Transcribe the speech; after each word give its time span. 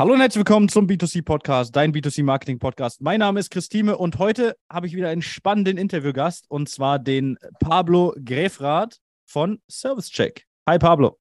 Hallo 0.00 0.12
und 0.12 0.20
herzlich 0.20 0.38
willkommen 0.38 0.68
zum 0.68 0.86
B2C 0.86 1.24
Podcast, 1.24 1.74
dein 1.74 1.92
B2C 1.92 2.22
Marketing 2.22 2.60
Podcast. 2.60 3.00
Mein 3.00 3.18
Name 3.18 3.40
ist 3.40 3.50
Christine 3.50 3.98
und 3.98 4.20
heute 4.20 4.56
habe 4.70 4.86
ich 4.86 4.94
wieder 4.94 5.08
einen 5.08 5.22
spannenden 5.22 5.76
Interviewgast 5.76 6.44
und 6.48 6.68
zwar 6.68 7.00
den 7.00 7.36
Pablo 7.58 8.14
Gräfrath 8.24 9.00
von 9.26 9.60
ServiceCheck. 9.68 10.46
Hi 10.68 10.78
Pablo. 10.78 11.18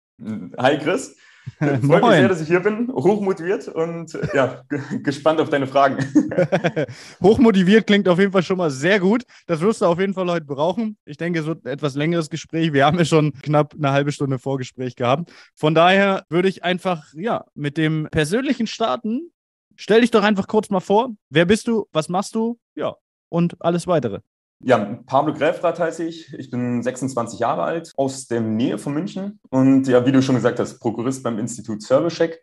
Hi 0.57 0.77
Chris. 0.77 1.17
Freut 1.59 1.81
mich 1.81 2.11
sehr, 2.11 2.27
dass 2.27 2.41
ich 2.41 2.47
hier 2.47 2.59
bin, 2.59 2.91
hochmotiviert 2.91 3.67
und 3.67 4.17
ja, 4.33 4.63
gespannt 5.03 5.39
auf 5.39 5.49
deine 5.49 5.67
Fragen. 5.67 5.97
hochmotiviert 7.21 7.87
klingt 7.87 8.07
auf 8.07 8.19
jeden 8.19 8.31
Fall 8.31 8.43
schon 8.43 8.57
mal 8.57 8.69
sehr 8.69 8.99
gut. 8.99 9.23
Das 9.47 9.61
wirst 9.61 9.81
du 9.81 9.85
auf 9.85 9.99
jeden 9.99 10.13
Fall 10.13 10.29
heute 10.29 10.45
brauchen. 10.45 10.97
Ich 11.05 11.17
denke, 11.17 11.39
es 11.39 11.45
wird 11.45 11.65
ein 11.65 11.69
etwas 11.73 11.95
längeres 11.95 12.29
Gespräch. 12.29 12.73
Wir 12.73 12.85
haben 12.85 12.97
ja 12.97 13.05
schon 13.05 13.33
knapp 13.33 13.73
eine 13.73 13.91
halbe 13.91 14.11
Stunde 14.11 14.39
Vorgespräch 14.39 14.95
gehabt. 14.95 15.31
Von 15.55 15.73
daher 15.73 16.25
würde 16.29 16.47
ich 16.47 16.63
einfach 16.63 17.05
ja 17.13 17.45
mit 17.55 17.77
dem 17.77 18.07
persönlichen 18.11 18.67
starten. 18.67 19.31
Stell 19.75 20.01
dich 20.01 20.11
doch 20.11 20.23
einfach 20.23 20.47
kurz 20.47 20.69
mal 20.69 20.79
vor. 20.79 21.09
Wer 21.29 21.45
bist 21.45 21.67
du? 21.67 21.87
Was 21.91 22.07
machst 22.07 22.35
du? 22.35 22.59
Ja, 22.75 22.95
und 23.29 23.55
alles 23.61 23.87
weitere. 23.87 24.19
Ja, 24.63 24.99
Pablo 25.07 25.33
Gräfrath 25.33 25.79
heiße 25.79 26.03
ich. 26.03 26.33
Ich 26.33 26.51
bin 26.51 26.83
26 26.83 27.39
Jahre 27.39 27.63
alt, 27.63 27.91
aus 27.97 28.27
der 28.27 28.41
Nähe 28.41 28.77
von 28.77 28.93
München 28.93 29.39
und 29.49 29.87
ja, 29.87 30.05
wie 30.05 30.11
du 30.11 30.21
schon 30.21 30.35
gesagt 30.35 30.59
hast, 30.59 30.79
Prokurist 30.79 31.23
beim 31.23 31.39
Institut 31.39 31.81
Servicecheck. 31.81 32.39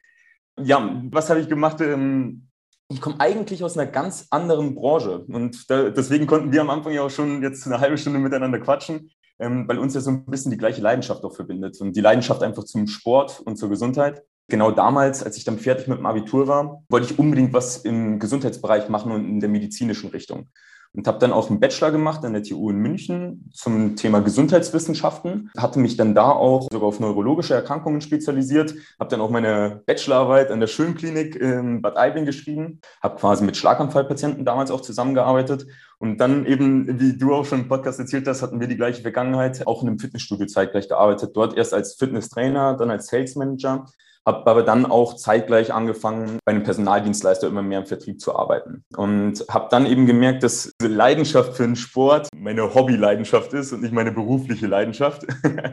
Ja, 0.60 1.00
was 1.10 1.30
habe 1.30 1.40
ich 1.40 1.48
gemacht? 1.48 1.80
Ähm, 1.80 2.48
ich 2.88 3.00
komme 3.00 3.20
eigentlich 3.20 3.62
aus 3.62 3.78
einer 3.78 3.90
ganz 3.90 4.26
anderen 4.30 4.74
Branche 4.74 5.20
und 5.28 5.70
da, 5.70 5.90
deswegen 5.90 6.26
konnten 6.26 6.50
wir 6.50 6.60
am 6.60 6.70
Anfang 6.70 6.92
ja 6.92 7.02
auch 7.02 7.10
schon 7.10 7.42
jetzt 7.42 7.66
eine 7.66 7.78
halbe 7.78 7.98
Stunde 7.98 8.18
miteinander 8.18 8.58
quatschen, 8.58 9.10
ähm, 9.38 9.68
weil 9.68 9.78
uns 9.78 9.94
ja 9.94 10.00
so 10.00 10.10
ein 10.10 10.24
bisschen 10.24 10.50
die 10.50 10.58
gleiche 10.58 10.82
Leidenschaft 10.82 11.22
auch 11.22 11.36
verbindet 11.36 11.80
und 11.80 11.94
die 11.94 12.00
Leidenschaft 12.00 12.42
einfach 12.42 12.64
zum 12.64 12.88
Sport 12.88 13.40
und 13.44 13.56
zur 13.56 13.68
Gesundheit. 13.68 14.24
Genau 14.48 14.72
damals, 14.72 15.22
als 15.22 15.36
ich 15.36 15.44
dann 15.44 15.58
fertig 15.58 15.86
mit 15.86 15.98
dem 15.98 16.06
Abitur 16.06 16.48
war, 16.48 16.82
wollte 16.88 17.12
ich 17.12 17.18
unbedingt 17.18 17.52
was 17.52 17.76
im 17.84 18.18
Gesundheitsbereich 18.18 18.88
machen 18.88 19.12
und 19.12 19.28
in 19.28 19.38
der 19.38 19.50
medizinischen 19.50 20.08
Richtung 20.08 20.48
und 20.94 21.06
habe 21.06 21.18
dann 21.18 21.32
auch 21.32 21.50
einen 21.50 21.60
Bachelor 21.60 21.90
gemacht 21.90 22.24
an 22.24 22.32
der 22.32 22.42
TU 22.42 22.70
in 22.70 22.78
München 22.78 23.50
zum 23.52 23.96
Thema 23.96 24.20
Gesundheitswissenschaften. 24.20 25.50
Hatte 25.56 25.78
mich 25.78 25.96
dann 25.96 26.14
da 26.14 26.30
auch 26.30 26.68
sogar 26.72 26.88
auf 26.88 27.00
neurologische 27.00 27.54
Erkrankungen 27.54 28.00
spezialisiert, 28.00 28.74
habe 28.98 29.10
dann 29.10 29.20
auch 29.20 29.30
meine 29.30 29.82
Bachelorarbeit 29.86 30.50
an 30.50 30.60
der 30.60 30.66
Schönklinik 30.66 31.36
in 31.36 31.82
Bad 31.82 31.96
Aibling 31.96 32.24
geschrieben, 32.24 32.80
habe 33.02 33.16
quasi 33.16 33.44
mit 33.44 33.56
Schlaganfallpatienten 33.56 34.44
damals 34.44 34.70
auch 34.70 34.80
zusammengearbeitet. 34.80 35.66
Und 35.98 36.18
dann 36.18 36.46
eben, 36.46 37.00
wie 37.00 37.18
du 37.18 37.34
auch 37.34 37.44
schon 37.44 37.62
im 37.62 37.68
Podcast 37.68 37.98
erzählt 37.98 38.26
hast, 38.28 38.42
hatten 38.42 38.60
wir 38.60 38.68
die 38.68 38.76
gleiche 38.76 39.02
Vergangenheit, 39.02 39.66
auch 39.66 39.82
in 39.82 39.88
einem 39.88 39.98
Fitnessstudio 39.98 40.46
zeitgleich 40.46 40.88
gearbeitet, 40.88 41.32
dort 41.34 41.56
erst 41.56 41.74
als 41.74 41.94
Fitnesstrainer, 41.94 42.76
dann 42.76 42.90
als 42.90 43.08
Sales 43.08 43.34
Manager 43.34 43.84
habe 44.28 44.50
aber 44.50 44.62
dann 44.62 44.84
auch 44.84 45.16
zeitgleich 45.16 45.72
angefangen, 45.72 46.38
bei 46.44 46.52
einem 46.52 46.62
Personaldienstleister 46.62 47.48
immer 47.48 47.62
mehr 47.62 47.78
im 47.78 47.86
Vertrieb 47.86 48.20
zu 48.20 48.36
arbeiten. 48.36 48.84
Und 48.94 49.42
habe 49.48 49.68
dann 49.70 49.86
eben 49.86 50.04
gemerkt, 50.04 50.42
dass 50.42 50.70
diese 50.78 50.92
Leidenschaft 50.92 51.56
für 51.56 51.62
den 51.62 51.76
Sport 51.76 52.28
meine 52.36 52.74
Hobby-Leidenschaft 52.74 53.54
ist 53.54 53.72
und 53.72 53.80
nicht 53.80 53.94
meine 53.94 54.12
berufliche 54.12 54.66
Leidenschaft. 54.66 55.26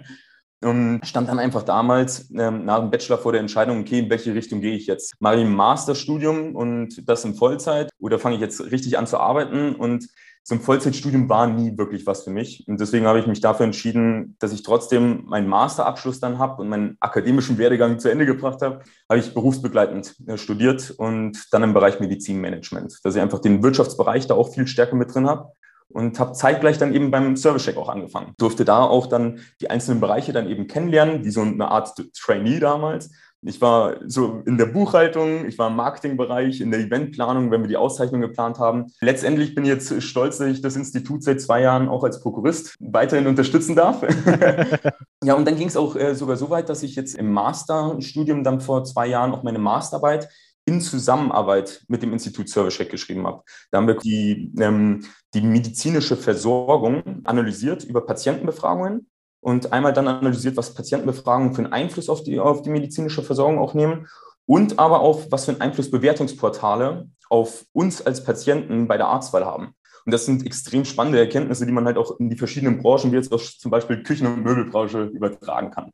Und 0.64 1.02
stand 1.06 1.30
dann 1.30 1.38
einfach 1.38 1.62
damals 1.62 2.31
ähm, 2.31 2.66
nach 2.66 2.80
dem 2.80 2.89
Bachelor 2.89 3.20
vor 3.20 3.34
der 3.34 3.42
Entscheidung, 3.42 3.81
okay, 3.81 4.00
in 4.00 4.09
welche 4.09 4.34
Richtung 4.34 4.62
gehe 4.62 4.75
ich 4.75 4.88
jetzt? 4.88 5.14
Mache 5.19 5.36
ich 5.36 5.42
ein 5.42 5.53
Masterstudium 5.53 6.56
und 6.56 7.08
das 7.08 7.23
in 7.23 7.36
Vollzeit 7.36 7.92
oder 8.00 8.17
fange 8.17 8.36
ich 8.36 8.42
jetzt 8.42 8.72
richtig 8.72 8.97
an 8.97 9.06
zu 9.06 9.19
arbeiten? 9.19 9.75
Und 9.75 10.08
so 10.47 10.53
ein 10.53 10.61
Vollzeitstudium 10.61 11.27
war 11.27 11.47
nie 11.47 11.75
wirklich 11.75 12.05
was 12.05 12.23
für 12.23 12.29
mich. 12.29 12.67
Und 12.67 12.79
deswegen 12.79 13.07
habe 13.07 13.19
ich 13.19 13.25
mich 13.25 13.41
dafür 13.41 13.65
entschieden, 13.65 14.35
dass 14.38 14.53
ich 14.53 14.61
trotzdem 14.61 15.23
meinen 15.25 15.47
Masterabschluss 15.47 16.19
dann 16.19 16.38
habe 16.38 16.61
und 16.61 16.69
meinen 16.69 16.97
akademischen 16.99 17.57
Werdegang 17.57 17.97
zu 17.97 18.11
Ende 18.11 18.27
gebracht 18.27 18.61
habe, 18.61 18.81
habe 19.09 19.19
ich 19.19 19.33
berufsbegleitend 19.33 20.16
äh, 20.27 20.38
studiert 20.38 20.93
und 20.97 21.51
dann 21.51 21.63
im 21.63 21.73
Bereich 21.73 21.99
Medizinmanagement, 21.99 22.99
dass 23.03 23.16
ich 23.16 23.21
einfach 23.23 23.39
den 23.39 23.63
Wirtschaftsbereich 23.63 24.27
da 24.27 24.35
auch 24.35 24.53
viel 24.53 24.67
stärker 24.67 24.95
mit 24.95 25.16
drin 25.16 25.27
habe 25.27 25.51
und 25.89 26.19
habe 26.19 26.33
zeitgleich 26.33 26.77
dann 26.77 26.93
eben 26.93 27.09
beim 27.09 27.35
Service-Check 27.35 27.77
auch 27.77 27.89
angefangen. 27.89 28.35
Durfte 28.38 28.66
da 28.66 28.84
auch 28.84 29.07
dann 29.07 29.39
die 29.61 29.72
einzelnen 29.72 30.00
Bereiche 30.00 30.31
dann 30.31 30.47
eben 30.47 30.67
kennenlernen, 30.67 31.25
wie 31.25 31.31
so 31.31 31.41
eine 31.41 31.69
Art 31.72 31.95
Trainee 32.13 32.59
damals 32.59 33.09
ich 33.45 33.61
war 33.61 33.97
so 34.07 34.41
in 34.45 34.57
der 34.57 34.66
Buchhaltung, 34.66 35.45
ich 35.45 35.57
war 35.57 35.69
im 35.69 35.75
Marketingbereich, 35.75 36.61
in 36.61 36.72
der 36.72 36.79
Eventplanung, 36.79 37.51
wenn 37.51 37.61
wir 37.61 37.67
die 37.67 37.78
Auszeichnung 37.78 38.22
geplant 38.22 38.57
haben. 38.57 38.88
Letztendlich 39.01 39.53
bin 39.53 39.66
ich 39.66 39.69
jetzt 39.69 40.01
stolz, 40.01 40.39
dass 40.39 40.47
ich 40.47 40.61
das 40.61 40.75
Institut 40.75 41.23
seit 41.23 41.39
zwei 41.39 41.61
Jahren 41.61 41.88
auch 41.88 42.03
als 42.03 42.22
Prokurist 42.22 42.75
weiterhin 42.79 43.28
unterstützen 43.28 43.75
darf. 43.75 44.01
ja, 45.23 45.35
und 45.35 45.45
dann 45.45 45.57
ging 45.57 45.67
es 45.67 45.78
auch 45.78 45.95
äh, 45.95 46.16
sogar 46.16 46.38
so 46.38 46.50
weit, 46.50 46.69
dass 46.69 46.81
ich 46.81 46.95
jetzt 46.95 47.16
im 47.16 47.31
Masterstudium 47.31 48.44
dann 48.44 48.61
vor 48.61 48.84
zwei 48.84 49.07
Jahren 49.07 49.31
auch 49.31 49.44
meine 49.44 49.59
Masterarbeit 49.59 50.28
in 50.66 50.81
Zusammenarbeit 50.81 51.84
mit 51.88 52.01
dem 52.01 52.11
Institut 52.11 52.50
Servicecheck 52.50 52.89
geschrieben 52.89 53.28
habe. 53.28 53.44
Da 53.69 53.78
haben 53.78 53.88
wir 53.88 53.95
die, 53.95 54.51
ähm, 54.59 55.05
die 55.35 55.41
medizinische 55.41 56.17
Versorgung 56.17 57.22
analysiert 57.23 57.84
über 57.84 58.03
Patientenbefragungen 58.03 59.07
und 59.45 59.72
einmal 59.72 59.94
dann 59.94 60.07
analysiert, 60.07 60.57
was 60.57 60.73
Patientenbefragungen 60.73 61.53
für 61.53 61.63
einen 61.63 61.72
Einfluss 61.72 62.09
auf 62.09 62.23
die, 62.23 62.39
auf 62.39 62.63
die 62.63 62.72
medizinische 62.72 63.22
Versorgung 63.22 63.59
auch 63.59 63.75
nehmen 63.75 64.07
und 64.47 64.79
aber 64.79 65.01
auch, 65.01 65.28
was 65.29 65.45
für 65.45 65.51
einen 65.51 65.61
Einfluss 65.61 65.91
Bewertungsportale 65.91 67.07
auf 67.29 67.63
uns 67.72 68.03
als 68.03 68.23
Patienten 68.23 68.88
bei 68.88 68.97
der 68.97 69.05
Arztwahl 69.05 69.45
haben. 69.45 69.75
Und 70.03 70.11
das 70.11 70.25
sind 70.25 70.44
extrem 70.47 70.84
spannende 70.84 71.19
Erkenntnisse, 71.19 71.67
die 71.67 71.72
man 71.72 71.85
halt 71.85 71.97
auch 71.97 72.19
in 72.19 72.31
die 72.31 72.38
verschiedenen 72.38 72.81
Branchen, 72.81 73.11
wie 73.11 73.17
jetzt 73.17 73.31
auch 73.31 73.39
zum 73.39 73.69
Beispiel 73.69 74.01
Küchen- 74.01 74.25
und 74.25 74.44
Möbelbranche, 74.44 75.03
übertragen 75.03 75.69
kann. 75.69 75.91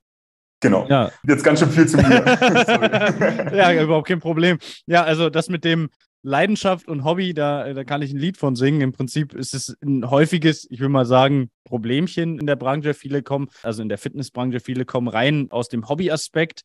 Genau. 0.62 0.88
Ja. 0.88 1.12
Jetzt 1.28 1.44
ganz 1.44 1.60
schön 1.60 1.72
viel 1.72 1.90
zu 1.90 1.98
mir. 1.98 2.24
ja, 3.54 3.84
überhaupt 3.84 4.08
kein 4.08 4.22
Problem. 4.22 4.60
Ja, 4.86 5.04
also 5.04 5.30
das 5.30 5.50
mit 5.50 5.66
dem 5.66 5.90
Leidenschaft 6.24 6.88
und 6.88 7.04
Hobby, 7.04 7.34
da, 7.34 7.74
da 7.74 7.84
kann 7.84 8.02
ich 8.02 8.12
ein 8.12 8.20
Lied 8.20 8.38
von 8.38 8.56
singen. 8.56 8.82
Im 8.82 8.92
Prinzip 8.92 9.34
ist 9.34 9.54
es 9.54 9.76
ein 9.82 10.10
häufiges, 10.10 10.68
ich 10.70 10.80
will 10.80 10.90
mal 10.90 11.06
sagen, 11.06 11.50
Problemchen 11.64 12.40
in 12.40 12.46
der 12.46 12.56
Branche. 12.56 12.94
Viele 12.94 13.24
kommen, 13.24 13.50
also 13.64 13.82
in 13.82 13.90
der 13.90 13.98
Fitnessbranche, 13.98 14.60
viele 14.60 14.86
kommen 14.86 15.08
rein 15.08 15.48
aus 15.50 15.70
dem 15.70 15.90
Hobbyaspekt, 15.90 16.62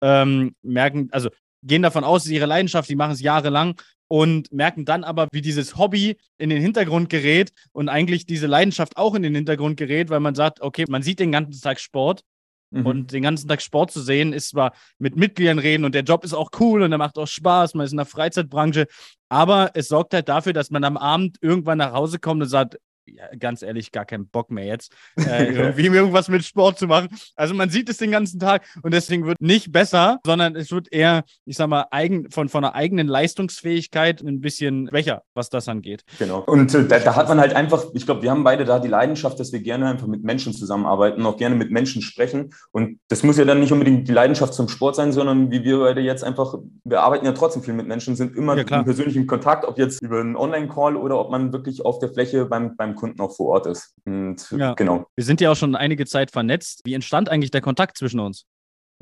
ähm, 0.00 0.54
merken, 0.62 1.08
also 1.12 1.30
gehen 1.62 1.82
davon 1.82 2.04
aus, 2.04 2.22
es 2.22 2.26
ist 2.26 2.32
ihre 2.32 2.46
Leidenschaft, 2.46 2.88
die 2.88 2.96
machen 2.96 3.12
es 3.12 3.20
jahrelang 3.20 3.80
und 4.08 4.52
merken 4.52 4.84
dann 4.84 5.04
aber, 5.04 5.28
wie 5.32 5.40
dieses 5.40 5.76
Hobby 5.76 6.16
in 6.38 6.50
den 6.50 6.60
Hintergrund 6.60 7.10
gerät 7.10 7.52
und 7.72 7.88
eigentlich 7.88 8.26
diese 8.26 8.46
Leidenschaft 8.46 8.96
auch 8.96 9.14
in 9.14 9.22
den 9.22 9.34
Hintergrund 9.34 9.76
gerät, 9.76 10.10
weil 10.10 10.20
man 10.20 10.34
sagt, 10.34 10.60
okay, 10.60 10.84
man 10.88 11.02
sieht 11.02 11.20
den 11.20 11.32
ganzen 11.32 11.60
Tag 11.60 11.78
Sport, 11.78 12.22
Mhm. 12.70 12.86
Und 12.86 13.12
den 13.12 13.22
ganzen 13.22 13.48
Tag 13.48 13.62
Sport 13.62 13.90
zu 13.90 14.00
sehen, 14.00 14.32
ist 14.32 14.50
zwar 14.50 14.72
mit 14.98 15.16
Mitgliedern 15.16 15.58
reden 15.58 15.84
und 15.84 15.94
der 15.94 16.02
Job 16.02 16.24
ist 16.24 16.34
auch 16.34 16.50
cool 16.60 16.82
und 16.82 16.92
er 16.92 16.98
macht 16.98 17.18
auch 17.18 17.26
Spaß, 17.26 17.74
man 17.74 17.84
ist 17.84 17.92
in 17.92 17.96
der 17.96 18.06
Freizeitbranche, 18.06 18.86
aber 19.28 19.70
es 19.74 19.88
sorgt 19.88 20.14
halt 20.14 20.28
dafür, 20.28 20.52
dass 20.52 20.70
man 20.70 20.84
am 20.84 20.96
Abend 20.96 21.38
irgendwann 21.40 21.78
nach 21.78 21.92
Hause 21.92 22.18
kommt 22.18 22.42
und 22.42 22.48
sagt, 22.48 22.76
ja, 23.06 23.24
ganz 23.38 23.62
ehrlich, 23.62 23.92
gar 23.92 24.04
keinen 24.04 24.26
Bock 24.26 24.50
mehr 24.50 24.64
jetzt, 24.64 24.92
äh, 25.16 25.52
irgendwie 25.52 25.86
irgendwas 25.86 26.28
mit 26.28 26.44
Sport 26.44 26.78
zu 26.78 26.86
machen. 26.86 27.08
Also 27.36 27.54
man 27.54 27.70
sieht 27.70 27.88
es 27.88 27.98
den 27.98 28.10
ganzen 28.10 28.40
Tag 28.40 28.64
und 28.82 28.94
deswegen 28.94 29.26
wird 29.26 29.40
nicht 29.40 29.72
besser, 29.72 30.18
sondern 30.24 30.56
es 30.56 30.70
wird 30.70 30.92
eher, 30.92 31.24
ich 31.44 31.56
sag 31.56 31.68
mal, 31.68 31.86
eigen, 31.90 32.30
von, 32.30 32.48
von 32.48 32.64
einer 32.64 32.74
eigenen 32.74 33.08
Leistungsfähigkeit 33.08 34.22
ein 34.22 34.40
bisschen 34.40 34.88
schwächer, 34.88 35.22
was 35.34 35.50
das 35.50 35.68
angeht. 35.68 36.02
Genau. 36.18 36.40
Und 36.40 36.74
äh, 36.74 36.86
da, 36.86 36.98
da, 36.98 37.16
hat 37.16 37.28
man 37.28 37.40
halt 37.40 37.54
einfach, 37.54 37.84
ich 37.94 38.06
glaube, 38.06 38.22
wir 38.22 38.30
haben 38.30 38.44
beide 38.44 38.64
da 38.64 38.78
die 38.78 38.88
Leidenschaft, 38.88 39.38
dass 39.40 39.52
wir 39.52 39.60
gerne 39.60 39.88
einfach 39.88 40.06
mit 40.06 40.24
Menschen 40.24 40.52
zusammenarbeiten, 40.52 41.24
auch 41.26 41.36
gerne 41.36 41.56
mit 41.56 41.70
Menschen 41.70 42.02
sprechen. 42.02 42.54
Und 42.72 43.00
das 43.08 43.22
muss 43.22 43.36
ja 43.36 43.44
dann 43.44 43.60
nicht 43.60 43.72
unbedingt 43.72 44.08
die 44.08 44.12
Leidenschaft 44.12 44.54
zum 44.54 44.68
Sport 44.68 44.96
sein, 44.96 45.12
sondern 45.12 45.50
wie 45.50 45.64
wir 45.64 45.78
beide 45.80 46.00
jetzt 46.00 46.24
einfach, 46.24 46.54
wir 46.84 47.02
arbeiten 47.02 47.26
ja 47.26 47.32
trotzdem 47.32 47.62
viel 47.62 47.74
mit 47.74 47.86
Menschen, 47.86 48.16
sind 48.16 48.36
immer 48.36 48.56
ja, 48.56 48.62
in 48.62 48.84
persönlichem 48.84 49.26
Kontakt, 49.26 49.64
ob 49.64 49.78
jetzt 49.78 50.02
über 50.02 50.20
einen 50.20 50.36
Online-Call 50.36 50.96
oder 50.96 51.18
ob 51.18 51.30
man 51.30 51.52
wirklich 51.52 51.84
auf 51.84 51.98
der 51.98 52.10
Fläche 52.10 52.46
beim, 52.46 52.76
beim 52.76 52.89
Kunden 52.94 53.20
auch 53.20 53.34
vor 53.34 53.48
Ort 53.48 53.66
ist. 53.66 53.94
Und 54.04 54.50
ja. 54.50 54.74
genau. 54.74 55.06
Wir 55.16 55.24
sind 55.24 55.40
ja 55.40 55.50
auch 55.50 55.56
schon 55.56 55.74
einige 55.74 56.06
Zeit 56.06 56.30
vernetzt. 56.30 56.82
Wie 56.84 56.94
entstand 56.94 57.28
eigentlich 57.28 57.50
der 57.50 57.60
Kontakt 57.60 57.98
zwischen 57.98 58.20
uns? 58.20 58.46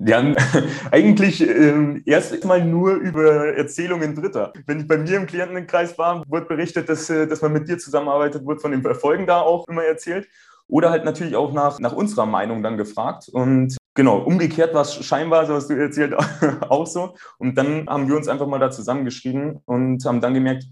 Haben 0.06 0.36
eigentlich 0.92 1.46
äh, 1.46 2.00
erst 2.04 2.44
mal 2.44 2.64
nur 2.64 2.94
über 2.94 3.56
Erzählungen 3.56 4.14
Dritter. 4.14 4.52
Wenn 4.66 4.80
ich 4.80 4.86
bei 4.86 4.96
mir 4.96 5.16
im 5.16 5.26
Klientenkreis 5.26 5.98
war, 5.98 6.22
wurde 6.28 6.46
berichtet, 6.46 6.88
dass, 6.88 7.10
äh, 7.10 7.26
dass 7.26 7.42
man 7.42 7.52
mit 7.52 7.68
dir 7.68 7.78
zusammenarbeitet, 7.78 8.44
wurde 8.44 8.60
von 8.60 8.70
den 8.70 8.84
Erfolgen 8.84 9.26
da 9.26 9.40
auch 9.40 9.66
immer 9.66 9.82
erzählt. 9.82 10.28
Oder 10.68 10.90
halt 10.90 11.04
natürlich 11.04 11.34
auch 11.34 11.52
nach, 11.52 11.80
nach 11.80 11.94
unserer 11.94 12.26
Meinung 12.26 12.62
dann 12.62 12.76
gefragt. 12.76 13.28
Und 13.28 13.76
genau, 13.94 14.18
umgekehrt 14.18 14.74
war 14.74 14.82
es 14.82 14.94
scheinbar, 15.04 15.46
so 15.46 15.54
hast 15.54 15.68
du 15.68 15.74
erzählt, 15.74 16.14
auch 16.68 16.86
so. 16.86 17.16
Und 17.38 17.56
dann 17.56 17.88
haben 17.88 18.06
wir 18.06 18.16
uns 18.16 18.28
einfach 18.28 18.46
mal 18.46 18.60
da 18.60 18.70
zusammengeschrieben 18.70 19.62
und 19.64 20.04
haben 20.04 20.20
dann 20.20 20.34
gemerkt, 20.34 20.64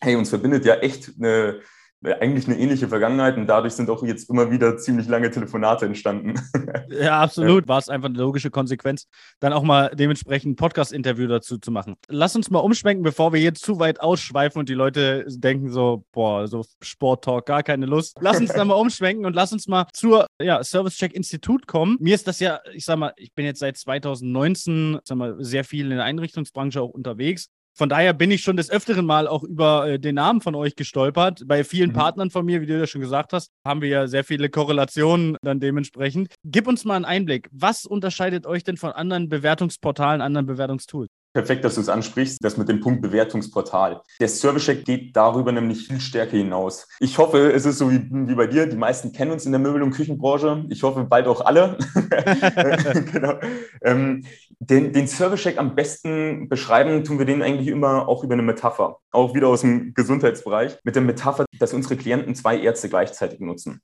hey, 0.00 0.16
uns 0.16 0.30
verbindet 0.30 0.64
ja 0.64 0.74
echt 0.76 1.12
eine 1.18 1.60
eigentlich 2.04 2.46
eine 2.46 2.58
ähnliche 2.58 2.88
Vergangenheit 2.88 3.36
und 3.36 3.46
dadurch 3.46 3.72
sind 3.72 3.90
auch 3.90 4.02
jetzt 4.02 4.28
immer 4.30 4.50
wieder 4.50 4.76
ziemlich 4.76 5.08
lange 5.08 5.30
Telefonate 5.30 5.86
entstanden. 5.86 6.34
Ja, 6.88 7.20
absolut. 7.20 7.64
Ja. 7.64 7.68
War 7.68 7.78
es 7.78 7.88
einfach 7.88 8.08
eine 8.08 8.18
logische 8.18 8.50
Konsequenz, 8.50 9.06
dann 9.40 9.52
auch 9.52 9.62
mal 9.62 9.90
dementsprechend 9.94 10.52
ein 10.52 10.56
Podcast-Interview 10.56 11.26
dazu 11.26 11.58
zu 11.58 11.70
machen. 11.70 11.96
Lass 12.08 12.36
uns 12.36 12.48
mal 12.48 12.60
umschwenken, 12.60 13.02
bevor 13.02 13.32
wir 13.32 13.40
jetzt 13.40 13.64
zu 13.64 13.78
weit 13.78 14.00
ausschweifen 14.00 14.60
und 14.60 14.68
die 14.68 14.74
Leute 14.74 15.24
denken 15.28 15.70
so, 15.70 16.04
boah, 16.12 16.46
so 16.46 16.64
Sport-Talk, 16.80 17.46
gar 17.46 17.62
keine 17.62 17.86
Lust. 17.86 18.18
Lass 18.20 18.38
uns 18.38 18.52
dann 18.52 18.68
mal 18.68 18.74
umschwenken 18.74 19.26
und 19.26 19.34
lass 19.34 19.52
uns 19.52 19.66
mal 19.66 19.86
zur 19.92 20.26
ja, 20.40 20.62
Service-Check-Institut 20.62 21.66
kommen. 21.66 21.96
Mir 22.00 22.14
ist 22.14 22.26
das 22.28 22.40
ja, 22.40 22.60
ich 22.72 22.84
sag 22.84 22.98
mal, 22.98 23.12
ich 23.16 23.34
bin 23.34 23.44
jetzt 23.44 23.60
seit 23.60 23.76
2019, 23.76 25.00
sag 25.04 25.18
mal, 25.18 25.36
sehr 25.38 25.64
viel 25.64 25.90
in 25.90 25.96
der 25.96 26.04
Einrichtungsbranche 26.04 26.80
auch 26.80 26.90
unterwegs 26.90 27.48
von 27.76 27.90
daher 27.90 28.14
bin 28.14 28.30
ich 28.30 28.42
schon 28.42 28.56
des 28.56 28.70
Öfteren 28.70 29.04
mal 29.04 29.28
auch 29.28 29.42
über 29.42 29.86
äh, 29.86 29.98
den 29.98 30.14
Namen 30.14 30.40
von 30.40 30.54
euch 30.54 30.76
gestolpert. 30.76 31.42
Bei 31.46 31.62
vielen 31.62 31.90
mhm. 31.90 31.94
Partnern 31.94 32.30
von 32.30 32.46
mir, 32.46 32.62
wie 32.62 32.66
du 32.66 32.78
ja 32.78 32.86
schon 32.86 33.02
gesagt 33.02 33.34
hast, 33.34 33.50
haben 33.66 33.82
wir 33.82 33.88
ja 33.90 34.06
sehr 34.06 34.24
viele 34.24 34.48
Korrelationen 34.48 35.36
dann 35.42 35.60
dementsprechend. 35.60 36.34
Gib 36.42 36.68
uns 36.68 36.86
mal 36.86 36.96
einen 36.96 37.04
Einblick. 37.04 37.50
Was 37.52 37.84
unterscheidet 37.84 38.46
euch 38.46 38.64
denn 38.64 38.78
von 38.78 38.92
anderen 38.92 39.28
Bewertungsportalen, 39.28 40.22
anderen 40.22 40.46
Bewertungstools? 40.46 41.10
Perfekt, 41.36 41.66
dass 41.66 41.74
du 41.74 41.82
es 41.82 41.90
ansprichst, 41.90 42.42
das 42.42 42.56
mit 42.56 42.66
dem 42.70 42.80
Punkt 42.80 43.02
Bewertungsportal. 43.02 44.00
Der 44.18 44.28
Service-Check 44.28 44.86
geht 44.86 45.14
darüber 45.14 45.52
nämlich 45.52 45.86
viel 45.86 46.00
stärker 46.00 46.38
hinaus. 46.38 46.88
Ich 46.98 47.18
hoffe, 47.18 47.52
es 47.52 47.66
ist 47.66 47.76
so 47.76 47.90
wie, 47.90 48.08
wie 48.10 48.34
bei 48.34 48.46
dir. 48.46 48.66
Die 48.66 48.76
meisten 48.78 49.12
kennen 49.12 49.32
uns 49.32 49.44
in 49.44 49.52
der 49.52 49.58
Möbel- 49.58 49.82
und 49.82 49.90
Küchenbranche. 49.90 50.64
Ich 50.70 50.82
hoffe, 50.82 51.04
bald 51.04 51.26
auch 51.26 51.42
alle. 51.42 51.76
genau. 53.12 53.34
ähm, 53.82 54.24
den, 54.60 54.94
den 54.94 55.06
Service-Check 55.06 55.58
am 55.58 55.74
besten 55.74 56.48
beschreiben 56.48 57.04
tun 57.04 57.18
wir 57.18 57.26
den 57.26 57.42
eigentlich 57.42 57.68
immer 57.68 58.08
auch 58.08 58.24
über 58.24 58.32
eine 58.32 58.42
Metapher. 58.42 58.96
Auch 59.10 59.34
wieder 59.34 59.48
aus 59.48 59.60
dem 59.60 59.92
Gesundheitsbereich. 59.92 60.78
Mit 60.84 60.94
der 60.94 61.02
Metapher, 61.02 61.44
dass 61.58 61.74
unsere 61.74 61.98
Klienten 61.98 62.34
zwei 62.34 62.58
Ärzte 62.58 62.88
gleichzeitig 62.88 63.40
nutzen. 63.40 63.82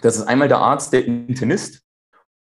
Das 0.00 0.16
ist 0.16 0.22
einmal 0.22 0.48
der 0.48 0.60
Arzt, 0.60 0.94
der 0.94 1.04
Internist, 1.04 1.82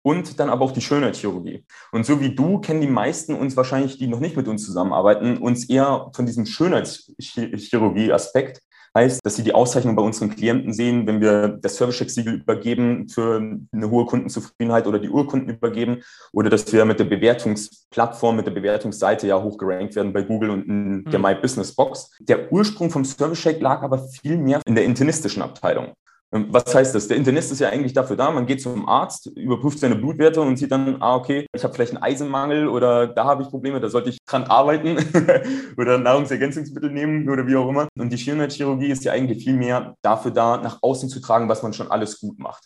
und 0.05 0.39
dann 0.39 0.49
aber 0.51 0.63
auch 0.63 0.71
die 0.71 0.81
Schönheitschirurgie. 0.81 1.65
Und 1.91 2.05
so 2.05 2.21
wie 2.21 2.35
du 2.35 2.59
kennen 2.59 2.79
die 2.79 2.87
meisten 2.87 3.33
uns 3.33 3.57
wahrscheinlich, 3.57 3.97
die 3.97 4.05
noch 4.05 4.19
nicht 4.19 4.37
mit 4.37 4.47
uns 4.47 4.63
zusammenarbeiten, 4.63 5.37
uns 5.37 5.67
eher 5.67 6.11
von 6.15 6.27
diesem 6.27 6.45
Schönheitschirurgie-Aspekt. 6.45 8.61
Heißt, 8.95 9.25
dass 9.25 9.35
sie 9.35 9.41
die 9.43 9.55
Auszeichnung 9.55 9.95
bei 9.95 10.03
unseren 10.03 10.29
Klienten 10.29 10.73
sehen, 10.73 11.07
wenn 11.07 11.21
wir 11.21 11.57
das 11.59 11.77
Service-Check-Siegel 11.77 12.35
übergeben 12.35 13.09
für 13.09 13.57
eine 13.73 13.89
hohe 13.89 14.05
Kundenzufriedenheit 14.05 14.85
oder 14.85 14.99
die 14.99 15.09
Urkunden 15.09 15.49
übergeben 15.49 16.03
oder 16.31 16.51
dass 16.51 16.71
wir 16.71 16.85
mit 16.85 16.99
der 16.99 17.05
Bewertungsplattform, 17.05 18.35
mit 18.37 18.45
der 18.45 18.51
Bewertungsseite 18.51 19.25
ja 19.27 19.41
hochgerankt 19.41 19.95
werden 19.95 20.13
bei 20.13 20.21
Google 20.21 20.51
und 20.51 20.67
in 20.67 21.03
der 21.05 21.17
mhm. 21.19 21.25
My 21.25 21.33
Business 21.33 21.73
Box. 21.75 22.11
Der 22.21 22.53
Ursprung 22.53 22.91
vom 22.91 23.03
Service-Check 23.03 23.59
lag 23.59 23.81
aber 23.81 23.97
viel 23.97 24.37
mehr 24.37 24.61
in 24.67 24.75
der 24.75 24.85
internistischen 24.85 25.41
Abteilung. 25.41 25.95
Ähm, 26.31 26.47
was 26.49 26.73
heißt 26.73 26.95
das? 26.95 27.07
Der 27.07 27.17
Internist 27.17 27.51
ist 27.51 27.59
ja 27.59 27.69
eigentlich 27.69 27.93
dafür 27.93 28.15
da, 28.15 28.31
man 28.31 28.45
geht 28.45 28.61
zum 28.61 28.87
Arzt, 28.87 29.27
überprüft 29.27 29.79
seine 29.79 29.95
Blutwerte 29.95 30.41
und 30.41 30.57
sieht 30.57 30.71
dann, 30.71 31.01
ah, 31.01 31.15
okay, 31.15 31.45
ich 31.53 31.63
habe 31.63 31.73
vielleicht 31.73 31.93
einen 31.93 32.03
Eisenmangel 32.03 32.67
oder 32.67 33.07
da 33.07 33.25
habe 33.25 33.43
ich 33.43 33.49
Probleme, 33.49 33.79
da 33.79 33.89
sollte 33.89 34.09
ich 34.09 34.17
dran 34.25 34.43
arbeiten 34.43 34.97
oder 35.77 35.97
Nahrungsergänzungsmittel 35.97 36.91
nehmen 36.91 37.29
oder 37.29 37.47
wie 37.47 37.55
auch 37.55 37.69
immer. 37.69 37.87
Und 37.97 38.11
die 38.11 38.17
Schönheitschirurgie 38.17 38.89
ist 38.89 39.03
ja 39.03 39.11
eigentlich 39.13 39.43
viel 39.43 39.55
mehr 39.55 39.95
dafür 40.01 40.31
da, 40.31 40.57
nach 40.57 40.79
außen 40.81 41.09
zu 41.09 41.21
tragen, 41.21 41.49
was 41.49 41.63
man 41.63 41.73
schon 41.73 41.91
alles 41.91 42.19
gut 42.19 42.39
macht. 42.39 42.65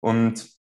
Und 0.00 0.56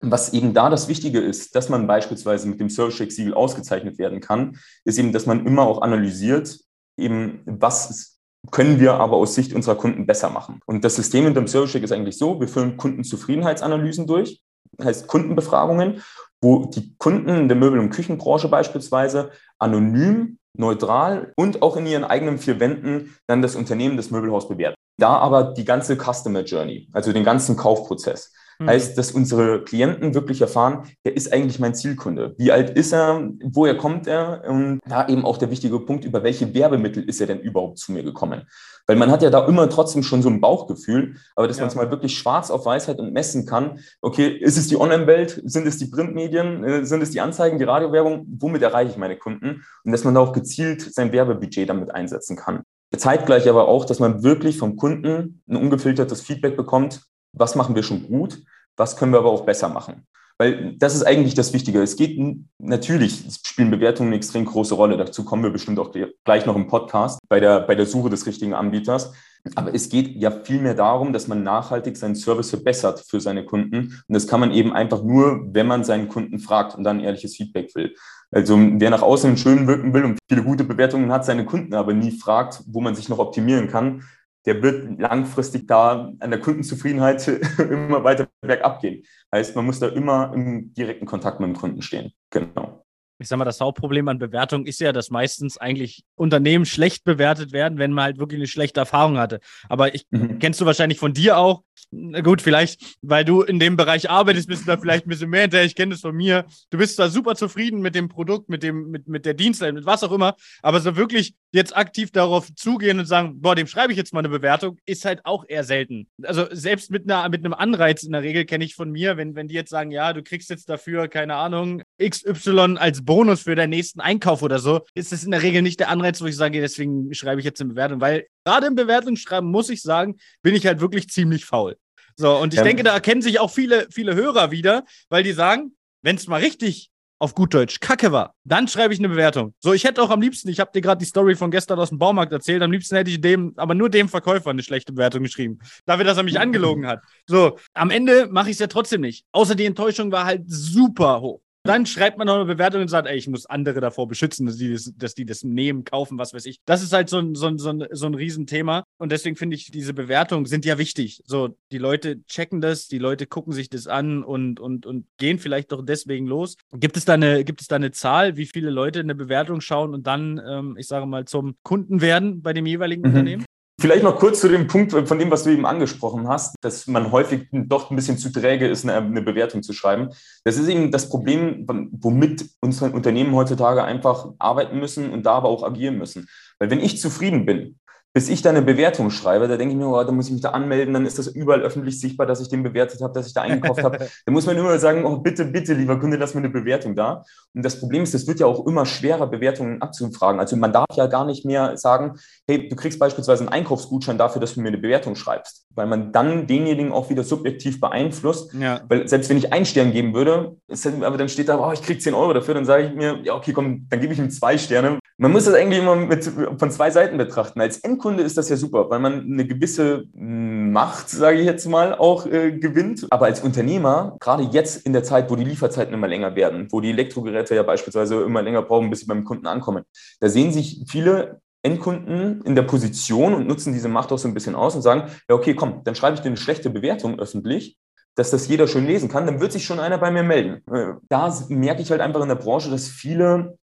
was 0.00 0.32
eben 0.32 0.52
da 0.52 0.68
das 0.70 0.88
Wichtige 0.88 1.20
ist, 1.20 1.54
dass 1.54 1.68
man 1.68 1.86
beispielsweise 1.86 2.48
mit 2.48 2.60
dem 2.60 2.68
Service-Check-Siegel 2.68 3.34
ausgezeichnet 3.34 3.98
werden 3.98 4.20
kann, 4.20 4.58
ist 4.84 4.98
eben, 4.98 5.12
dass 5.12 5.26
man 5.26 5.46
immer 5.46 5.62
auch 5.62 5.80
analysiert, 5.80 6.58
eben 6.96 7.42
was 7.46 8.15
können 8.50 8.80
wir 8.80 8.94
aber 8.94 9.16
aus 9.16 9.34
Sicht 9.34 9.52
unserer 9.52 9.76
Kunden 9.76 10.06
besser 10.06 10.30
machen. 10.30 10.60
Und 10.66 10.84
das 10.84 10.96
System 10.96 11.24
hinter 11.24 11.40
dem 11.40 11.48
Service 11.48 11.72
Check 11.72 11.82
ist 11.82 11.92
eigentlich 11.92 12.18
so, 12.18 12.40
wir 12.40 12.48
führen 12.48 12.76
Kundenzufriedenheitsanalysen 12.76 14.06
durch, 14.06 14.42
heißt 14.82 15.06
Kundenbefragungen, 15.06 16.02
wo 16.40 16.66
die 16.66 16.94
Kunden 16.98 17.28
in 17.28 17.48
der 17.48 17.56
Möbel- 17.56 17.80
und 17.80 17.90
Küchenbranche 17.90 18.48
beispielsweise 18.48 19.30
anonym, 19.58 20.38
neutral 20.56 21.32
und 21.36 21.62
auch 21.62 21.76
in 21.76 21.86
ihren 21.86 22.04
eigenen 22.04 22.38
vier 22.38 22.60
Wänden 22.60 23.16
dann 23.26 23.42
das 23.42 23.56
Unternehmen, 23.56 23.96
das 23.96 24.10
Möbelhaus 24.10 24.48
bewerten. 24.48 24.76
Da 24.98 25.16
aber 25.18 25.52
die 25.54 25.64
ganze 25.64 25.96
Customer 25.96 26.42
Journey, 26.42 26.88
also 26.92 27.12
den 27.12 27.24
ganzen 27.24 27.56
Kaufprozess. 27.56 28.32
Mhm. 28.58 28.68
Heißt, 28.68 28.96
dass 28.96 29.12
unsere 29.12 29.64
Klienten 29.64 30.14
wirklich 30.14 30.40
erfahren, 30.40 30.84
der 31.04 31.16
ist 31.16 31.32
eigentlich 31.32 31.58
mein 31.58 31.74
Zielkunde. 31.74 32.34
Wie 32.38 32.52
alt 32.52 32.70
ist 32.70 32.92
er? 32.92 33.30
Woher 33.42 33.76
kommt 33.76 34.06
er? 34.06 34.44
Und 34.48 34.80
da 34.86 35.08
eben 35.08 35.24
auch 35.24 35.36
der 35.36 35.50
wichtige 35.50 35.78
Punkt, 35.80 36.04
über 36.04 36.22
welche 36.22 36.54
Werbemittel 36.54 37.02
ist 37.02 37.20
er 37.20 37.26
denn 37.26 37.40
überhaupt 37.40 37.78
zu 37.78 37.92
mir 37.92 38.02
gekommen? 38.02 38.42
Weil 38.86 38.96
man 38.96 39.10
hat 39.10 39.22
ja 39.22 39.30
da 39.30 39.46
immer 39.46 39.68
trotzdem 39.68 40.02
schon 40.02 40.22
so 40.22 40.28
ein 40.28 40.40
Bauchgefühl, 40.40 41.16
aber 41.34 41.48
dass 41.48 41.56
ja. 41.56 41.62
man 41.62 41.68
es 41.68 41.74
mal 41.74 41.90
wirklich 41.90 42.16
schwarz 42.16 42.50
auf 42.50 42.66
weiß 42.66 42.88
hat 42.88 43.00
und 43.00 43.12
messen 43.12 43.44
kann, 43.44 43.80
okay, 44.00 44.28
ist 44.28 44.56
es 44.56 44.68
die 44.68 44.78
Online-Welt, 44.78 45.42
sind 45.44 45.66
es 45.66 45.78
die 45.78 45.86
Printmedien, 45.86 46.64
äh, 46.64 46.86
sind 46.86 47.02
es 47.02 47.10
die 47.10 47.20
Anzeigen, 47.20 47.58
die 47.58 47.64
Radiowerbung, 47.64 48.26
womit 48.38 48.62
erreiche 48.62 48.92
ich 48.92 48.96
meine 48.96 49.16
Kunden? 49.16 49.64
Und 49.84 49.92
dass 49.92 50.04
man 50.04 50.14
da 50.14 50.20
auch 50.20 50.32
gezielt 50.32 50.82
sein 50.82 51.12
Werbebudget 51.12 51.68
damit 51.68 51.92
einsetzen 51.92 52.36
kann. 52.36 52.62
Zeitgleich 52.96 53.48
aber 53.48 53.68
auch, 53.68 53.84
dass 53.84 53.98
man 53.98 54.22
wirklich 54.22 54.56
vom 54.58 54.76
Kunden 54.76 55.42
ein 55.48 55.56
ungefiltertes 55.56 56.22
Feedback 56.22 56.56
bekommt, 56.56 57.02
was 57.36 57.54
machen 57.54 57.74
wir 57.74 57.82
schon 57.82 58.06
gut, 58.06 58.42
was 58.76 58.96
können 58.96 59.12
wir 59.12 59.18
aber 59.18 59.30
auch 59.30 59.44
besser 59.44 59.68
machen. 59.68 60.06
Weil 60.38 60.74
das 60.76 60.94
ist 60.94 61.04
eigentlich 61.04 61.34
das 61.34 61.54
Wichtige. 61.54 61.80
Es 61.80 61.96
geht 61.96 62.18
natürlich, 62.58 63.24
spielen 63.42 63.70
Bewertungen 63.70 64.10
eine 64.10 64.16
extrem 64.16 64.44
große 64.44 64.74
Rolle. 64.74 64.98
Dazu 64.98 65.24
kommen 65.24 65.42
wir 65.42 65.50
bestimmt 65.50 65.78
auch 65.78 65.92
gleich 66.24 66.44
noch 66.44 66.56
im 66.56 66.66
Podcast 66.66 67.20
bei 67.28 67.40
der, 67.40 67.60
bei 67.60 67.74
der 67.74 67.86
Suche 67.86 68.10
des 68.10 68.26
richtigen 68.26 68.52
Anbieters. 68.52 69.12
Aber 69.54 69.74
es 69.74 69.88
geht 69.88 70.16
ja 70.16 70.30
vielmehr 70.30 70.74
darum, 70.74 71.12
dass 71.12 71.28
man 71.28 71.42
nachhaltig 71.42 71.96
seinen 71.96 72.16
Service 72.16 72.50
verbessert 72.50 73.02
für 73.08 73.20
seine 73.20 73.44
Kunden. 73.46 74.02
Und 74.06 74.14
das 74.14 74.26
kann 74.26 74.40
man 74.40 74.50
eben 74.50 74.72
einfach 74.72 75.02
nur, 75.02 75.46
wenn 75.52 75.66
man 75.66 75.84
seinen 75.84 76.08
Kunden 76.08 76.38
fragt 76.38 76.76
und 76.76 76.84
dann 76.84 77.00
ehrliches 77.00 77.36
Feedback 77.36 77.74
will. 77.74 77.94
Also 78.30 78.58
wer 78.58 78.90
nach 78.90 79.02
außen 79.02 79.36
schön 79.36 79.66
wirken 79.66 79.94
will 79.94 80.04
und 80.04 80.18
viele 80.28 80.42
gute 80.42 80.64
Bewertungen 80.64 81.12
hat, 81.12 81.24
seine 81.24 81.46
Kunden 81.46 81.74
aber 81.74 81.94
nie 81.94 82.10
fragt, 82.10 82.62
wo 82.66 82.80
man 82.80 82.94
sich 82.94 83.08
noch 83.08 83.18
optimieren 83.18 83.68
kann, 83.68 84.02
der 84.46 84.62
wird 84.62 85.00
langfristig 85.00 85.66
da 85.66 86.12
an 86.20 86.30
der 86.30 86.40
Kundenzufriedenheit 86.40 87.26
immer 87.58 88.04
weiter 88.04 88.28
bergab 88.40 88.80
gehen. 88.80 89.04
Heißt, 89.34 89.56
man 89.56 89.66
muss 89.66 89.80
da 89.80 89.88
immer 89.88 90.32
im 90.34 90.72
direkten 90.72 91.04
Kontakt 91.04 91.40
mit 91.40 91.48
dem 91.48 91.56
Kunden 91.56 91.82
stehen. 91.82 92.12
Genau. 92.30 92.85
Ich 93.18 93.28
sag 93.28 93.38
mal, 93.38 93.44
das 93.44 93.60
Hauptproblem 93.60 94.08
an 94.08 94.18
Bewertung 94.18 94.66
ist 94.66 94.80
ja, 94.80 94.92
dass 94.92 95.10
meistens 95.10 95.56
eigentlich 95.56 96.04
Unternehmen 96.16 96.66
schlecht 96.66 97.04
bewertet 97.04 97.52
werden, 97.52 97.78
wenn 97.78 97.92
man 97.92 98.04
halt 98.04 98.18
wirklich 98.18 98.38
eine 98.38 98.46
schlechte 98.46 98.80
Erfahrung 98.80 99.18
hatte. 99.18 99.40
Aber 99.68 99.94
ich 99.94 100.06
mhm. 100.10 100.38
kennst 100.38 100.60
du 100.60 100.66
wahrscheinlich 100.66 100.98
von 100.98 101.14
dir 101.14 101.38
auch, 101.38 101.62
na 101.90 102.20
gut, 102.20 102.42
vielleicht, 102.42 102.98
weil 103.02 103.24
du 103.24 103.42
in 103.42 103.58
dem 103.58 103.76
Bereich 103.76 104.10
arbeitest, 104.10 104.48
bist 104.48 104.62
du 104.62 104.66
da 104.66 104.76
vielleicht 104.76 105.06
ein 105.06 105.08
bisschen 105.08 105.30
mehr 105.30 105.42
hinterher. 105.42 105.66
Ich 105.66 105.74
kenne 105.74 105.92
das 105.92 106.00
von 106.00 106.14
mir. 106.14 106.44
Du 106.70 106.78
bist 106.78 106.98
da 106.98 107.08
super 107.08 107.36
zufrieden 107.36 107.80
mit 107.80 107.94
dem 107.94 108.08
Produkt, 108.08 108.48
mit 108.48 108.62
dem, 108.62 108.90
mit, 108.90 109.08
mit 109.08 109.24
der 109.24 109.34
Dienstleistung, 109.34 109.76
mit 109.76 109.86
was 109.86 110.02
auch 110.02 110.12
immer. 110.12 110.34
Aber 110.62 110.80
so 110.80 110.96
wirklich 110.96 111.34
jetzt 111.52 111.76
aktiv 111.76 112.10
darauf 112.10 112.52
zugehen 112.54 112.98
und 112.98 113.06
sagen, 113.06 113.40
boah, 113.40 113.54
dem 113.54 113.66
schreibe 113.66 113.92
ich 113.92 113.98
jetzt 113.98 114.12
mal 114.12 114.20
eine 114.20 114.28
Bewertung, 114.28 114.78
ist 114.84 115.04
halt 115.04 115.24
auch 115.24 115.44
eher 115.46 115.64
selten. 115.64 116.08
Also 116.22 116.46
selbst 116.50 116.90
mit 116.90 117.10
einer, 117.10 117.28
mit 117.28 117.44
einem 117.44 117.54
Anreiz 117.54 118.02
in 118.02 118.12
der 118.12 118.22
Regel 118.22 118.44
kenne 118.44 118.64
ich 118.64 118.74
von 118.74 118.90
mir, 118.90 119.16
wenn, 119.16 119.34
wenn 119.34 119.48
die 119.48 119.54
jetzt 119.54 119.70
sagen, 119.70 119.90
ja, 119.90 120.12
du 120.12 120.22
kriegst 120.22 120.50
jetzt 120.50 120.68
dafür, 120.68 121.08
keine 121.08 121.36
Ahnung, 121.36 121.82
XY 122.02 122.76
als 122.78 123.04
Bonus 123.04 123.42
für 123.42 123.54
deinen 123.54 123.70
nächsten 123.70 124.00
Einkauf 124.00 124.42
oder 124.42 124.58
so, 124.58 124.82
ist 124.94 125.12
das 125.12 125.24
in 125.24 125.30
der 125.30 125.42
Regel 125.42 125.62
nicht 125.62 125.80
der 125.80 125.88
Anreiz, 125.88 126.20
wo 126.20 126.26
ich 126.26 126.36
sage, 126.36 126.60
deswegen 126.60 127.12
schreibe 127.14 127.40
ich 127.40 127.44
jetzt 127.44 127.60
eine 127.60 127.70
Bewertung, 127.70 128.00
weil 128.00 128.26
gerade 128.44 128.66
im 128.66 128.74
Bewertungsschreiben 128.74 129.50
muss 129.50 129.70
ich 129.70 129.82
sagen, 129.82 130.16
bin 130.42 130.54
ich 130.54 130.66
halt 130.66 130.80
wirklich 130.80 131.08
ziemlich 131.08 131.44
faul. 131.44 131.76
So, 132.16 132.36
und 132.36 132.54
ich 132.54 132.58
ja. 132.58 132.64
denke, 132.64 132.82
da 132.82 132.94
erkennen 132.94 133.22
sich 133.22 133.40
auch 133.40 133.50
viele, 133.50 133.86
viele 133.90 134.14
Hörer 134.14 134.50
wieder, 134.50 134.84
weil 135.10 135.22
die 135.22 135.32
sagen, 135.32 135.76
wenn 136.02 136.16
es 136.16 136.26
mal 136.26 136.40
richtig 136.40 136.90
auf 137.18 137.34
gut 137.34 137.54
Deutsch 137.54 137.80
Kacke 137.80 138.12
war, 138.12 138.34
dann 138.44 138.68
schreibe 138.68 138.92
ich 138.92 139.00
eine 139.00 139.08
Bewertung. 139.08 139.54
So, 139.60 139.72
ich 139.72 139.84
hätte 139.84 140.02
auch 140.02 140.10
am 140.10 140.20
liebsten, 140.20 140.48
ich 140.48 140.60
habe 140.60 140.70
dir 140.74 140.82
gerade 140.82 140.98
die 140.98 141.06
Story 141.06 141.34
von 141.34 141.50
gestern 141.50 141.78
aus 141.78 141.88
dem 141.88 141.98
Baumarkt 141.98 142.32
erzählt, 142.32 142.62
am 142.62 142.72
liebsten 142.72 142.96
hätte 142.96 143.10
ich 143.10 143.20
dem, 143.20 143.54
aber 143.56 143.74
nur 143.74 143.88
dem 143.88 144.08
Verkäufer 144.08 144.50
eine 144.50 144.62
schlechte 144.62 144.92
Bewertung 144.92 145.22
geschrieben. 145.22 145.58
Dafür, 145.86 146.04
dass 146.04 146.18
er 146.18 146.24
mich 146.24 146.38
angelogen 146.40 146.86
hat. 146.86 147.00
So, 147.26 147.58
am 147.72 147.90
Ende 147.90 148.28
mache 148.30 148.50
ich 148.50 148.56
es 148.56 148.60
ja 148.60 148.66
trotzdem 148.66 149.00
nicht. 149.00 149.24
Außer 149.32 149.54
die 149.54 149.64
Enttäuschung 149.64 150.12
war 150.12 150.26
halt 150.26 150.42
super 150.46 151.20
hoch. 151.20 151.40
Dann 151.66 151.86
schreibt 151.86 152.18
man 152.18 152.26
noch 152.26 152.36
eine 152.36 152.44
Bewertung 152.44 152.82
und 152.82 152.88
sagt, 152.88 153.08
ey, 153.08 153.16
ich 153.16 153.28
muss 153.28 153.46
andere 153.46 153.80
davor 153.80 154.08
beschützen, 154.08 154.46
dass 154.46 154.56
die 154.56 154.72
das, 154.72 154.92
dass 154.96 155.14
die 155.14 155.26
das 155.26 155.44
nehmen, 155.44 155.84
kaufen, 155.84 156.18
was 156.18 156.32
weiß 156.32 156.46
ich. 156.46 156.60
Das 156.64 156.82
ist 156.82 156.92
halt 156.92 157.08
so 157.08 157.18
ein, 157.18 157.34
so 157.34 157.46
ein, 157.46 157.58
so 157.58 157.70
ein, 157.70 157.86
so 157.90 158.06
ein 158.06 158.14
Riesenthema. 158.14 158.84
Und 158.98 159.12
deswegen 159.12 159.36
finde 159.36 159.56
ich, 159.56 159.70
diese 159.70 159.94
Bewertungen 159.94 160.46
sind 160.46 160.64
ja 160.64 160.78
wichtig. 160.78 161.22
So, 161.26 161.56
die 161.72 161.78
Leute 161.78 162.24
checken 162.24 162.60
das, 162.60 162.88
die 162.88 162.98
Leute 162.98 163.26
gucken 163.26 163.52
sich 163.52 163.68
das 163.68 163.86
an 163.86 164.22
und, 164.22 164.60
und, 164.60 164.86
und 164.86 165.06
gehen 165.18 165.38
vielleicht 165.38 165.72
doch 165.72 165.84
deswegen 165.84 166.26
los. 166.26 166.56
Gibt 166.72 166.96
es 166.96 167.04
da 167.04 167.14
eine, 167.14 167.44
gibt 167.44 167.60
es 167.60 167.68
da 167.68 167.76
eine 167.76 167.90
Zahl, 167.90 168.36
wie 168.36 168.46
viele 168.46 168.70
Leute 168.70 169.00
eine 169.00 169.14
Bewertung 169.14 169.60
schauen 169.60 169.94
und 169.94 170.06
dann, 170.06 170.40
ähm, 170.46 170.76
ich 170.78 170.86
sage 170.86 171.06
mal, 171.06 171.24
zum 171.24 171.56
Kunden 171.62 172.00
werden 172.00 172.42
bei 172.42 172.52
dem 172.52 172.66
jeweiligen 172.66 173.02
mhm. 173.02 173.08
Unternehmen? 173.08 173.44
Vielleicht 173.78 174.04
noch 174.04 174.16
kurz 174.16 174.40
zu 174.40 174.48
dem 174.48 174.68
Punkt 174.68 174.92
von 174.92 175.18
dem, 175.18 175.30
was 175.30 175.44
du 175.44 175.50
eben 175.50 175.66
angesprochen 175.66 176.28
hast, 176.28 176.54
dass 176.62 176.86
man 176.86 177.12
häufig 177.12 177.48
doch 177.52 177.90
ein 177.90 177.96
bisschen 177.96 178.16
zu 178.16 178.32
träge 178.32 178.66
ist, 178.66 178.84
eine, 178.84 178.94
eine 178.94 179.20
Bewertung 179.20 179.62
zu 179.62 179.74
schreiben. 179.74 180.08
Das 180.44 180.56
ist 180.56 180.68
eben 180.68 180.90
das 180.90 181.10
Problem, 181.10 181.66
womit 181.92 182.48
unsere 182.62 182.92
Unternehmen 182.92 183.34
heutzutage 183.34 183.84
einfach 183.84 184.28
arbeiten 184.38 184.78
müssen 184.78 185.10
und 185.10 185.26
da 185.26 185.32
aber 185.32 185.50
auch 185.50 185.62
agieren 185.62 185.98
müssen. 185.98 186.26
Weil 186.58 186.70
wenn 186.70 186.80
ich 186.80 186.98
zufrieden 186.98 187.44
bin, 187.44 187.78
bis 188.16 188.30
ich 188.30 188.40
da 188.40 188.48
eine 188.48 188.62
Bewertung 188.62 189.10
schreibe, 189.10 189.46
da 189.46 189.58
denke 189.58 189.74
ich 189.74 189.78
mir, 189.78 189.86
oh, 189.86 190.02
da 190.02 190.10
muss 190.10 190.28
ich 190.28 190.32
mich 190.32 190.40
da 190.40 190.52
anmelden, 190.52 190.94
dann 190.94 191.04
ist 191.04 191.18
das 191.18 191.26
überall 191.26 191.60
öffentlich 191.60 192.00
sichtbar, 192.00 192.26
dass 192.26 192.40
ich 192.40 192.48
den 192.48 192.62
bewertet 192.62 193.02
habe, 193.02 193.12
dass 193.12 193.26
ich 193.26 193.34
da 193.34 193.42
eingekauft 193.42 193.84
habe. 193.84 193.98
Da 194.24 194.32
muss 194.32 194.46
man 194.46 194.56
immer 194.56 194.78
sagen, 194.78 195.04
oh, 195.04 195.18
bitte, 195.18 195.44
bitte, 195.44 195.74
lieber 195.74 196.00
Kunde, 196.00 196.16
lass 196.16 196.32
mir 196.32 196.40
eine 196.40 196.48
Bewertung 196.48 196.96
da. 196.96 197.24
Und 197.54 197.62
das 197.62 197.78
Problem 197.78 198.04
ist, 198.04 198.14
es 198.14 198.26
wird 198.26 198.40
ja 198.40 198.46
auch 198.46 198.66
immer 198.66 198.86
schwerer, 198.86 199.26
Bewertungen 199.26 199.82
abzufragen. 199.82 200.40
Also 200.40 200.56
man 200.56 200.72
darf 200.72 200.86
ja 200.94 201.08
gar 201.08 201.26
nicht 201.26 201.44
mehr 201.44 201.76
sagen, 201.76 202.14
hey, 202.48 202.66
du 202.70 202.74
kriegst 202.74 202.98
beispielsweise 202.98 203.42
einen 203.42 203.52
Einkaufsgutschein 203.52 204.16
dafür, 204.16 204.40
dass 204.40 204.54
du 204.54 204.62
mir 204.62 204.68
eine 204.68 204.78
Bewertung 204.78 205.14
schreibst, 205.14 205.66
weil 205.74 205.86
man 205.86 206.10
dann 206.10 206.46
denjenigen 206.46 206.92
auch 206.92 207.10
wieder 207.10 207.22
subjektiv 207.22 207.80
beeinflusst. 207.82 208.54
Ja. 208.54 208.80
Weil 208.88 209.06
selbst 209.06 209.28
wenn 209.28 209.36
ich 209.36 209.52
einen 209.52 209.66
Stern 209.66 209.92
geben 209.92 210.14
würde, 210.14 210.56
aber 211.02 211.18
dann 211.18 211.28
steht 211.28 211.50
da, 211.50 211.58
oh, 211.58 211.70
ich 211.70 211.82
krieg 211.82 212.00
10 212.00 212.14
Euro 212.14 212.32
dafür, 212.32 212.54
dann 212.54 212.64
sage 212.64 212.86
ich 212.86 212.94
mir, 212.94 213.18
ja, 213.24 213.34
okay, 213.34 213.52
komm, 213.52 213.86
dann 213.90 214.00
gebe 214.00 214.14
ich 214.14 214.18
ihm 214.18 214.30
zwei 214.30 214.56
Sterne. 214.56 215.00
Man 215.18 215.32
muss 215.32 215.46
das 215.46 215.54
eigentlich 215.54 215.78
immer 215.78 215.96
mit, 215.96 216.24
von 216.24 216.70
zwei 216.70 216.90
Seiten 216.90 217.16
betrachten. 217.16 217.58
Als 217.58 217.78
Endkunde 217.78 218.22
ist 218.22 218.36
das 218.36 218.50
ja 218.50 218.56
super, 218.56 218.90
weil 218.90 218.98
man 218.98 219.20
eine 219.20 219.46
gewisse 219.46 220.04
Macht, 220.12 221.08
sage 221.08 221.38
ich 221.38 221.46
jetzt 221.46 221.66
mal, 221.66 221.94
auch 221.94 222.26
äh, 222.26 222.52
gewinnt. 222.52 223.06
Aber 223.08 223.24
als 223.24 223.40
Unternehmer, 223.40 224.16
gerade 224.20 224.42
jetzt 224.42 224.84
in 224.84 224.92
der 224.92 225.04
Zeit, 225.04 225.30
wo 225.30 225.36
die 225.36 225.44
Lieferzeiten 225.44 225.94
immer 225.94 226.06
länger 226.06 226.36
werden, 226.36 226.68
wo 226.70 226.82
die 226.82 226.90
Elektrogeräte 226.90 227.54
ja 227.54 227.62
beispielsweise 227.62 228.22
immer 228.22 228.42
länger 228.42 228.60
brauchen, 228.60 228.90
bis 228.90 229.00
sie 229.00 229.06
beim 229.06 229.24
Kunden 229.24 229.46
ankommen, 229.46 229.84
da 230.20 230.28
sehen 230.28 230.52
sich 230.52 230.84
viele 230.86 231.40
Endkunden 231.62 232.42
in 232.42 232.54
der 232.54 232.62
Position 232.62 233.32
und 233.32 233.46
nutzen 233.46 233.72
diese 233.72 233.88
Macht 233.88 234.12
auch 234.12 234.18
so 234.18 234.28
ein 234.28 234.34
bisschen 234.34 234.54
aus 234.54 234.74
und 234.74 234.82
sagen, 234.82 235.10
ja, 235.30 235.34
okay, 235.34 235.54
komm, 235.54 235.80
dann 235.84 235.94
schreibe 235.94 236.16
ich 236.16 236.20
dir 236.20 236.28
eine 236.28 236.36
schlechte 236.36 236.68
Bewertung 236.68 237.18
öffentlich, 237.18 237.78
dass 238.16 238.30
das 238.30 238.48
jeder 238.48 238.68
schön 238.68 238.86
lesen 238.86 239.08
kann, 239.08 239.24
dann 239.24 239.40
wird 239.40 239.52
sich 239.52 239.64
schon 239.64 239.80
einer 239.80 239.96
bei 239.96 240.10
mir 240.10 240.22
melden. 240.22 240.62
Äh, 240.70 240.94
da 241.08 241.34
merke 241.48 241.80
ich 241.80 241.90
halt 241.90 242.02
einfach 242.02 242.20
in 242.20 242.28
der 242.28 242.36
Branche, 242.36 242.70
dass 242.70 242.86
viele 242.86 243.56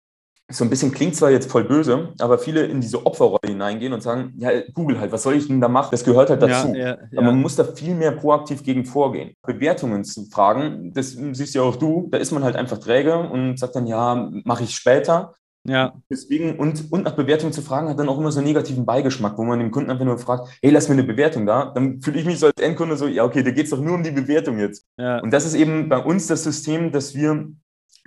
so 0.53 0.63
ein 0.63 0.69
bisschen 0.69 0.91
klingt 0.91 1.15
zwar 1.15 1.31
jetzt 1.31 1.49
voll 1.49 1.63
böse, 1.63 2.09
aber 2.19 2.37
viele 2.37 2.65
in 2.65 2.81
diese 2.81 3.05
Opferrolle 3.05 3.47
hineingehen 3.47 3.93
und 3.93 4.01
sagen, 4.01 4.33
ja, 4.37 4.49
Google 4.73 4.99
halt, 4.99 5.11
was 5.11 5.23
soll 5.23 5.35
ich 5.35 5.47
denn 5.47 5.59
da 5.59 5.67
machen? 5.67 5.89
Das 5.91 6.03
gehört 6.03 6.29
halt 6.29 6.41
dazu. 6.41 6.69
Ja, 6.69 6.75
ja, 6.75 6.87
ja. 6.87 6.97
Aber 7.17 7.27
man 7.27 7.41
muss 7.41 7.55
da 7.55 7.63
viel 7.63 7.95
mehr 7.95 8.11
proaktiv 8.11 8.63
gegen 8.63 8.85
vorgehen. 8.85 9.33
Bewertungen 9.45 10.03
zu 10.03 10.25
fragen, 10.25 10.93
das 10.93 11.17
siehst 11.31 11.55
ja 11.55 11.61
auch 11.61 11.75
du, 11.75 12.07
da 12.11 12.17
ist 12.17 12.31
man 12.31 12.43
halt 12.43 12.55
einfach 12.55 12.77
träge 12.77 13.17
und 13.17 13.57
sagt 13.57 13.75
dann, 13.75 13.87
ja, 13.87 14.29
mache 14.45 14.63
ich 14.63 14.75
später. 14.75 15.33
Ja. 15.65 15.93
Deswegen, 16.09 16.59
und, 16.59 16.91
und 16.91 17.03
nach 17.03 17.15
Bewertungen 17.15 17.53
zu 17.53 17.61
fragen, 17.61 17.87
hat 17.87 17.97
dann 17.97 18.09
auch 18.09 18.17
immer 18.17 18.31
so 18.31 18.39
einen 18.39 18.47
negativen 18.47 18.85
Beigeschmack, 18.85 19.37
wo 19.37 19.43
man 19.43 19.59
dem 19.59 19.71
Kunden 19.71 19.89
einfach 19.89 20.03
nur 20.03 20.17
fragt, 20.17 20.49
hey, 20.61 20.71
lass 20.71 20.89
mir 20.89 20.93
eine 20.93 21.05
Bewertung 21.05 21.45
da. 21.45 21.71
Dann 21.73 22.01
fühle 22.01 22.19
ich 22.19 22.25
mich 22.25 22.39
so 22.39 22.47
als 22.47 22.61
Endkunde 22.61 22.97
so, 22.97 23.07
ja, 23.07 23.23
okay, 23.23 23.43
da 23.43 23.51
geht 23.51 23.65
es 23.65 23.69
doch 23.69 23.79
nur 23.79 23.95
um 23.95 24.03
die 24.03 24.11
Bewertung 24.11 24.59
jetzt. 24.59 24.85
Ja. 24.97 25.19
Und 25.19 25.31
das 25.31 25.45
ist 25.45 25.55
eben 25.55 25.87
bei 25.87 25.99
uns 25.99 26.27
das 26.27 26.43
System, 26.43 26.91
dass 26.91 27.15
wir 27.15 27.47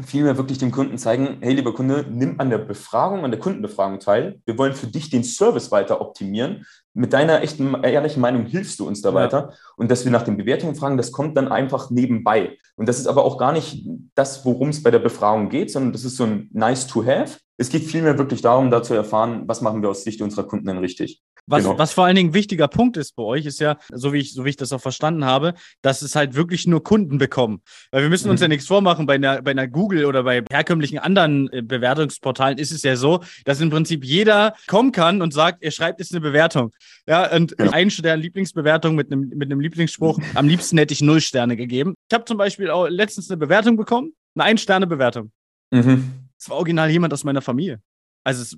vielmehr 0.05 0.37
wirklich 0.37 0.59
dem 0.59 0.71
Kunden 0.71 0.99
zeigen, 0.99 1.39
hey, 1.41 1.55
lieber 1.55 1.73
Kunde, 1.73 2.05
nimm 2.11 2.39
an 2.39 2.51
der 2.51 2.59
Befragung, 2.59 3.25
an 3.25 3.31
der 3.31 3.41
Kundenbefragung 3.41 3.99
teil. 3.99 4.41
Wir 4.45 4.59
wollen 4.59 4.75
für 4.75 4.87
dich 4.87 5.09
den 5.09 5.25
Service 5.25 5.71
weiter 5.71 6.01
optimieren. 6.01 6.67
Mit 6.93 7.13
deiner 7.13 7.43
echten, 7.43 7.75
ehrlichen 7.83 8.21
Meinung 8.21 8.45
hilfst 8.45 8.79
du 8.79 8.87
uns 8.87 9.01
da 9.01 9.09
ja. 9.11 9.15
weiter. 9.15 9.55
Und 9.77 9.91
dass 9.91 10.05
wir 10.05 10.13
nach 10.13 10.23
den 10.23 10.37
Bewertungen 10.37 10.75
fragen, 10.75 10.99
das 10.99 11.13
kommt 11.13 11.37
dann 11.37 11.49
einfach 11.49 11.91
nebenbei. 11.91 12.59
Und 12.77 12.89
das 12.89 12.99
ist 12.99 13.07
aber 13.07 13.25
auch 13.25 13.39
gar 13.39 13.53
nicht 13.53 13.87
das, 14.15 14.45
worum 14.45 14.69
es 14.69 14.83
bei 14.83 14.91
der 14.91 14.99
Befragung 14.99 15.49
geht, 15.49 15.71
sondern 15.71 15.93
das 15.93 16.05
ist 16.05 16.17
so 16.17 16.25
ein 16.25 16.51
nice 16.53 16.87
to 16.87 17.05
have. 17.05 17.39
Es 17.57 17.71
geht 17.71 17.85
vielmehr 17.85 18.19
wirklich 18.19 18.43
darum, 18.43 18.71
da 18.71 18.83
zu 18.83 18.93
erfahren, 18.93 19.45
was 19.47 19.63
machen 19.63 19.81
wir 19.81 19.89
aus 19.89 20.05
Sicht 20.05 20.21
unserer 20.21 20.47
Kunden 20.47 20.67
denn 20.67 20.79
richtig. 20.79 21.23
Was, 21.49 21.63
genau. 21.63 21.79
was 21.79 21.93
vor 21.93 22.05
allen 22.05 22.17
Dingen 22.17 22.31
ein 22.31 22.35
wichtiger 22.35 22.67
Punkt 22.67 22.97
ist 22.97 23.15
bei 23.15 23.23
euch, 23.23 23.47
ist 23.47 23.61
ja, 23.61 23.79
so 23.93 24.13
wie 24.13 24.19
ich, 24.19 24.33
so 24.33 24.45
wie 24.45 24.51
ich 24.51 24.57
das 24.57 24.73
auch 24.73 24.81
verstanden 24.81 25.25
habe, 25.25 25.55
dass 25.81 26.03
es 26.03 26.17
halt 26.17 26.35
wirklich 26.35 26.67
nur 26.67 26.83
Kunden 26.83 27.19
bekommen. 27.19 27.63
Weil 27.93 28.03
wir 28.03 28.09
müssen 28.09 28.31
uns 28.31 28.41
mhm. 28.41 28.45
ja 28.45 28.49
nichts 28.49 28.67
vormachen, 28.67 29.07
bei 29.07 29.15
einer, 29.15 29.43
bei 29.43 29.53
einer 29.53 29.69
Google 29.69 30.07
oder 30.07 30.25
bei 30.25 30.43
herkömmlichen 30.51 30.99
anderen 30.99 31.49
äh, 31.53 31.63
Bewertungsportalen 31.63 32.59
ist 32.59 32.73
es 32.73 32.83
ja 32.83 32.97
so, 32.97 33.21
dass 33.45 33.61
im 33.61 33.71
Prinzip 33.71 34.05
jeder 34.05 34.55
kommen 34.67 34.91
kann 34.91 35.23
und 35.23 35.33
sagt, 35.33 35.63
er 35.63 35.71
schreibt 35.71 36.01
jetzt 36.01 36.13
eine 36.13 36.21
Bewertung. 36.21 36.73
Ja, 37.07 37.33
und 37.33 37.57
genau. 37.57 37.71
ein 37.71 37.91
Stern 37.91 38.21
Lieblingsbewertung 38.21 38.97
mit 38.97 39.13
einem, 39.13 39.29
mit 39.29 39.51
einem 39.51 39.61
Lieblingsspruch, 39.61 40.19
am 40.35 40.49
liebsten 40.49 40.79
hätte 40.79 40.95
ich 40.95 41.01
null 41.01 41.21
Sterne 41.21 41.57
gegeben. 41.57 41.95
Ich 42.09 42.15
habe 42.15 42.25
zum 42.25 42.39
Beispiel 42.39 42.71
auch 42.71 42.89
letztens 42.89 43.31
eine 43.31 43.37
Bewertung 43.37 43.77
bekommen, 43.77 44.15
eine 44.35 44.45
Ein-Sterne-Bewertung. 44.45 45.31
Mhm. 45.71 46.13
Das 46.39 46.51
war 46.51 46.57
original 46.57 46.91
jemand 46.91 47.13
aus 47.13 47.23
meiner 47.23 47.41
Familie. 47.41 47.81
Also, 48.25 48.57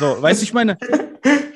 so, 0.00 0.22
weißt 0.22 0.40
du, 0.40 0.44
ich 0.44 0.52
meine, 0.52 0.76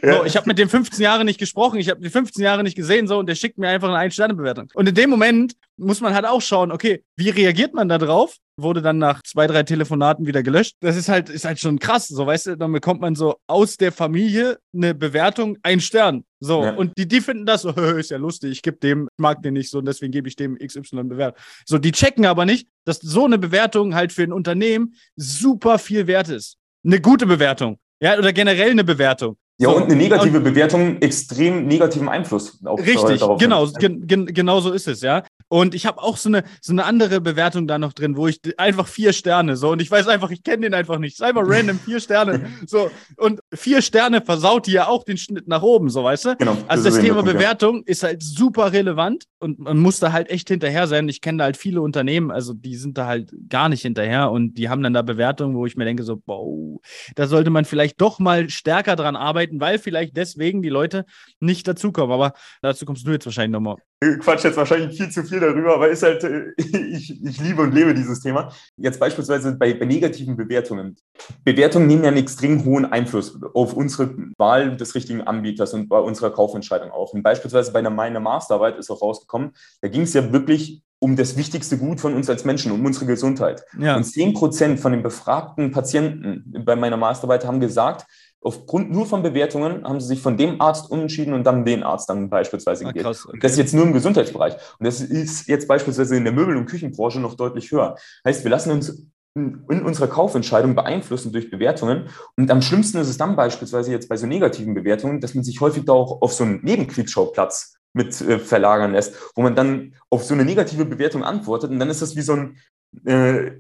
so, 0.03 0.25
ich 0.25 0.37
habe 0.37 0.47
mit 0.47 0.59
dem 0.59 0.69
15 0.69 1.03
Jahre 1.03 1.25
nicht 1.25 1.39
gesprochen, 1.39 1.79
ich 1.79 1.89
habe 1.89 2.01
die 2.01 2.11
15 2.11 2.43
Jahre 2.43 2.63
nicht 2.63 2.77
gesehen, 2.77 3.07
so, 3.07 3.19
und 3.19 3.29
der 3.29 3.35
schickt 3.35 3.59
mir 3.59 3.69
einfach 3.69 3.89
eine 3.89 3.99
Ein-Sterne-Bewertung. 3.99 4.71
Und 4.75 4.89
in 4.89 4.95
dem 4.95 5.11
Moment 5.11 5.55
muss 5.77 6.01
man 6.01 6.15
halt 6.15 6.27
auch 6.27 6.43
schauen, 6.43 6.73
okay, 6.73 7.05
wie 7.17 7.31
reagiert 7.31 7.75
man 7.75 7.89
da 7.89 7.99
drauf? 7.99 8.37
Wurde 8.57 8.83
dann 8.83 8.99
nach 8.99 9.23
zwei, 9.23 9.47
drei 9.47 9.63
Telefonaten 9.63 10.27
wieder 10.27 10.43
gelöscht. 10.43 10.77
Das 10.81 10.97
ist 10.97 11.09
halt, 11.09 11.29
ist 11.29 11.45
halt 11.45 11.61
schon 11.61 11.79
krass, 11.79 12.09
so, 12.09 12.27
weißt 12.27 12.49
du, 12.49 12.57
dann 12.57 12.73
bekommt 12.73 13.01
man 13.01 13.15
so 13.15 13.37
aus 13.47 13.77
der 13.77 13.93
Familie 13.93 14.59
eine 14.75 14.95
Bewertung, 14.95 15.59
ein 15.63 15.81
Stern. 15.81 16.25
So, 16.41 16.65
ja. 16.65 16.75
und 16.75 16.97
die, 16.99 17.07
die 17.07 17.21
finden 17.21 17.47
das 17.47 17.63
so, 17.63 17.71
ist 17.97 18.11
ja 18.11 18.19
lustig, 18.19 18.53
ich 18.53 18.63
gebe 18.63 18.79
dem, 18.79 19.05
ich 19.05 19.23
mag 19.23 19.43
den 19.43 19.55
nicht 19.55 19.71
so 19.71 19.79
und 19.79 19.87
deswegen 19.87 20.13
gebe 20.13 20.29
ich 20.29 20.37
dem 20.37 20.57
XY 20.59 21.05
Bewertung. 21.05 21.41
So, 21.65 21.79
die 21.79 21.93
checken 21.93 22.27
aber 22.27 22.45
nicht, 22.45 22.69
dass 22.85 22.99
so 22.99 23.25
eine 23.25 23.39
Bewertung 23.39 23.95
halt 23.95 24.13
für 24.13 24.23
ein 24.23 24.33
Unternehmen 24.33 24.95
super 25.17 25.79
viel 25.79 26.07
wert 26.07 26.29
ist. 26.29 26.57
Eine 26.85 27.01
gute 27.01 27.27
Bewertung. 27.27 27.79
Ja, 28.01 28.17
oder 28.17 28.33
generell 28.33 28.71
eine 28.71 28.85
Bewertung. 28.85 29.37
Ja, 29.61 29.71
so, 29.71 29.77
und 29.77 29.85
eine 29.85 29.97
negative 29.97 30.39
und, 30.39 30.45
Bewertung 30.45 31.03
extrem 31.03 31.67
negativen 31.67 32.09
Einfluss 32.09 32.65
auf 32.65 32.79
Richtig, 32.81 33.19
darauf 33.19 33.41
genau, 33.41 33.67
gen, 33.67 34.07
gen, 34.07 34.27
genau 34.27 34.61
so 34.61 34.73
ist 34.73 34.87
es, 34.87 35.01
ja. 35.03 35.25
Und 35.49 35.75
ich 35.75 35.87
habe 35.87 36.03
auch 36.03 36.17
so 36.17 36.29
eine, 36.29 36.45
so 36.61 36.73
eine 36.73 36.85
andere 36.85 37.21
Bewertung 37.21 37.67
da 37.67 37.79
noch 37.79 37.93
drin, 37.93 38.17
wo 38.17 38.29
ich 38.29 38.41
einfach 38.59 38.87
vier 38.87 39.13
Sterne, 39.13 39.57
so, 39.57 39.71
und 39.71 39.83
ich 39.83 39.91
weiß 39.91 40.09
einfach, 40.09 40.31
ich 40.31 40.43
kenne 40.43 40.63
den 40.63 40.75
einfach 40.75 40.99
nicht. 40.99 41.15
Ist 41.15 41.23
einfach 41.23 41.43
random, 41.45 41.79
vier 41.85 42.01
Sterne. 42.01 42.47
So, 42.67 42.91
und 43.17 43.41
vier 43.55 43.83
Sterne 43.83 44.21
versaut 44.21 44.67
dir 44.67 44.75
ja 44.75 44.89
auch 44.89 45.05
den 45.05 45.17
Schnitt 45.17 45.49
nach 45.49 45.63
oben, 45.63 45.89
so, 45.89 46.05
weißt 46.05 46.25
du? 46.27 46.37
Genau. 46.37 46.57
Also 46.69 46.85
das, 46.85 46.95
das 46.95 47.03
Thema 47.03 47.23
Punkt, 47.23 47.33
Bewertung 47.33 47.77
ja. 47.77 47.83
ist 47.87 48.03
halt 48.03 48.23
super 48.23 48.73
relevant 48.73 49.25
und 49.39 49.59
man 49.59 49.79
muss 49.79 50.01
da 50.01 50.13
halt 50.13 50.31
echt 50.31 50.49
hinterher 50.49 50.87
sein. 50.87 51.09
Ich 51.09 51.21
kenne 51.21 51.39
da 51.39 51.45
halt 51.45 51.57
viele 51.57 51.81
Unternehmen, 51.81 52.31
also 52.31 52.53
die 52.53 52.77
sind 52.77 52.99
da 52.99 53.07
halt 53.07 53.33
gar 53.49 53.69
nicht 53.69 53.83
hinterher 53.83 54.31
und 54.31 54.55
die 54.55 54.69
haben 54.69 54.83
dann 54.83 54.93
da 54.93 55.03
Bewertungen, 55.03 55.57
wo 55.57 55.67
ich 55.67 55.77
mir 55.77 55.85
denke, 55.85 56.03
so, 56.03 56.21
wow, 56.27 56.81
da 57.15 57.27
sollte 57.27 57.51
man 57.51 57.65
vielleicht 57.65 58.01
doch 58.01 58.19
mal 58.19 58.51
stärker 58.51 58.97
dran 58.97 59.17
arbeiten 59.17 59.39
arbeiten, 59.39 59.61
weil 59.61 59.79
vielleicht 59.79 60.17
deswegen 60.17 60.63
die 60.63 60.69
Leute 60.69 61.05
nicht 61.41 61.67
dazukommen. 61.69 62.13
Aber 62.13 62.33
dazu 62.63 62.85
kommst 62.85 63.07
du 63.07 63.13
jetzt 63.13 63.27
wahrscheinlich 63.27 63.53
nochmal. 63.53 63.77
Ich 64.01 64.21
quatsch 64.21 64.45
jetzt 64.45 64.57
wahrscheinlich 64.57 64.97
viel 64.97 65.11
zu 65.11 65.25
viel 65.25 65.41
darüber, 65.41 65.75
aber 65.75 65.89
ist 65.89 66.05
halt, 66.05 66.23
äh, 66.23 66.53
ich, 66.57 67.23
ich 67.23 67.41
liebe 67.41 67.63
und 67.63 67.75
lebe 67.75 67.95
dieses 67.95 68.21
Thema. 68.21 68.53
Jetzt 68.77 69.01
beispielsweise 69.01 69.57
bei, 69.57 69.75
bei 69.75 69.87
negativen 69.87 70.37
Bewertungen. 70.37 70.97
Bewertungen 71.45 71.89
nehmen 71.89 72.05
ja 72.05 72.09
einen 72.09 72.19
extrem 72.19 72.65
hohen 72.65 72.85
Einfluss 72.85 73.37
auf 73.55 73.75
unsere 73.75 74.15
Wahl 74.37 74.77
des 74.77 74.95
richtigen 74.95 75.23
Anbieters 75.23 75.75
und 75.75 75.89
bei 75.89 75.99
unserer 75.99 76.31
Kaufentscheidung 76.31 76.93
auch. 76.93 77.13
Und 77.13 77.23
beispielsweise 77.23 77.73
bei 77.73 77.81
einer 77.81 77.91
meiner 77.91 78.21
Masterarbeit 78.21 78.79
ist 78.79 78.91
auch 78.91 79.03
rausgekommen, 79.03 79.51
da 79.81 79.89
ging 79.89 80.03
es 80.03 80.15
ja 80.15 80.33
wirklich 80.33 80.83
um 81.01 81.17
das 81.17 81.37
wichtigste 81.37 81.79
Gut 81.79 82.01
von 82.01 82.15
uns 82.15 82.29
als 82.29 82.45
Menschen, 82.45 82.73
um 82.73 82.85
unsere 82.85 83.07
Gesundheit. 83.07 83.65
Ja. 83.79 83.97
Und 83.97 84.05
10 84.05 84.35
Prozent 84.35 84.81
von 84.81 84.93
den 84.93 85.03
befragten 85.03 85.71
Patienten 85.71 86.45
bei 86.65 86.75
meiner 86.75 86.97
Masterarbeit 86.97 87.47
haben 87.47 87.61
gesagt, 87.61 88.07
aufgrund 88.43 88.91
nur 88.91 89.07
von 89.07 89.23
Bewertungen 89.23 89.85
haben 89.85 90.01
sie 90.01 90.09
sich 90.09 90.21
von 90.21 90.37
dem 90.37 90.61
Arzt 90.61 90.91
umentschieden 90.91 91.35
und 91.35 91.45
dann 91.45 91.65
den 91.65 91.83
Arzt 91.83 92.09
dann 92.09 92.31
beispielsweise 92.31 92.85
ah, 92.85 92.93
gegeben. 92.93 93.09
okay. 93.09 93.39
Das 93.41 93.53
ist 93.53 93.59
jetzt 93.59 93.75
nur 93.75 93.85
im 93.85 93.93
Gesundheitsbereich. 93.93 94.55
Und 94.55 94.87
das 94.87 95.01
ist 95.01 95.49
jetzt 95.49 95.67
beispielsweise 95.67 96.17
in 96.17 96.25
der 96.25 96.33
Möbel- 96.33 96.57
und 96.57 96.67
Küchenbranche 96.67 97.21
noch 97.21 97.35
deutlich 97.35 97.71
höher. 97.71 97.97
Heißt, 98.25 98.45
wir 98.45 98.51
lassen 98.51 98.71
uns 98.71 99.07
in 99.35 99.83
unserer 99.83 100.09
Kaufentscheidung 100.09 100.75
beeinflussen 100.75 101.33
durch 101.33 101.51
Bewertungen. 101.51 102.09
Und 102.37 102.51
am 102.51 102.63
schlimmsten 102.63 102.99
ist 102.99 103.09
es 103.09 103.19
dann 103.19 103.37
beispielsweise 103.37 103.93
jetzt 103.93 104.09
bei 104.09 104.17
so 104.17 104.27
negativen 104.27 104.75
Bewertungen, 104.75 105.21
dass 105.21 105.35
man 105.35 105.45
sich 105.45 105.61
häufig 105.61 105.85
da 105.85 105.93
auch 105.93 106.23
auf 106.23 106.33
so 106.33 106.45
einen 106.45 106.61
Nebenkriegsschauplatz 106.65 107.77
mit 107.93 108.21
äh, 108.21 108.39
verlagern 108.39 108.93
lässt, 108.93 109.15
wo 109.35 109.43
man 109.43 109.55
dann 109.55 109.95
auf 110.11 110.25
so 110.25 110.35
eine 110.35 110.45
negative 110.45 110.85
Bewertung 110.85 111.25
antwortet 111.25 111.71
und 111.71 111.79
dann 111.79 111.89
ist 111.89 112.03
das 112.03 112.17
wie 112.17 112.23
so 112.23 112.35
ein 112.35 112.59
äh, 113.05 113.53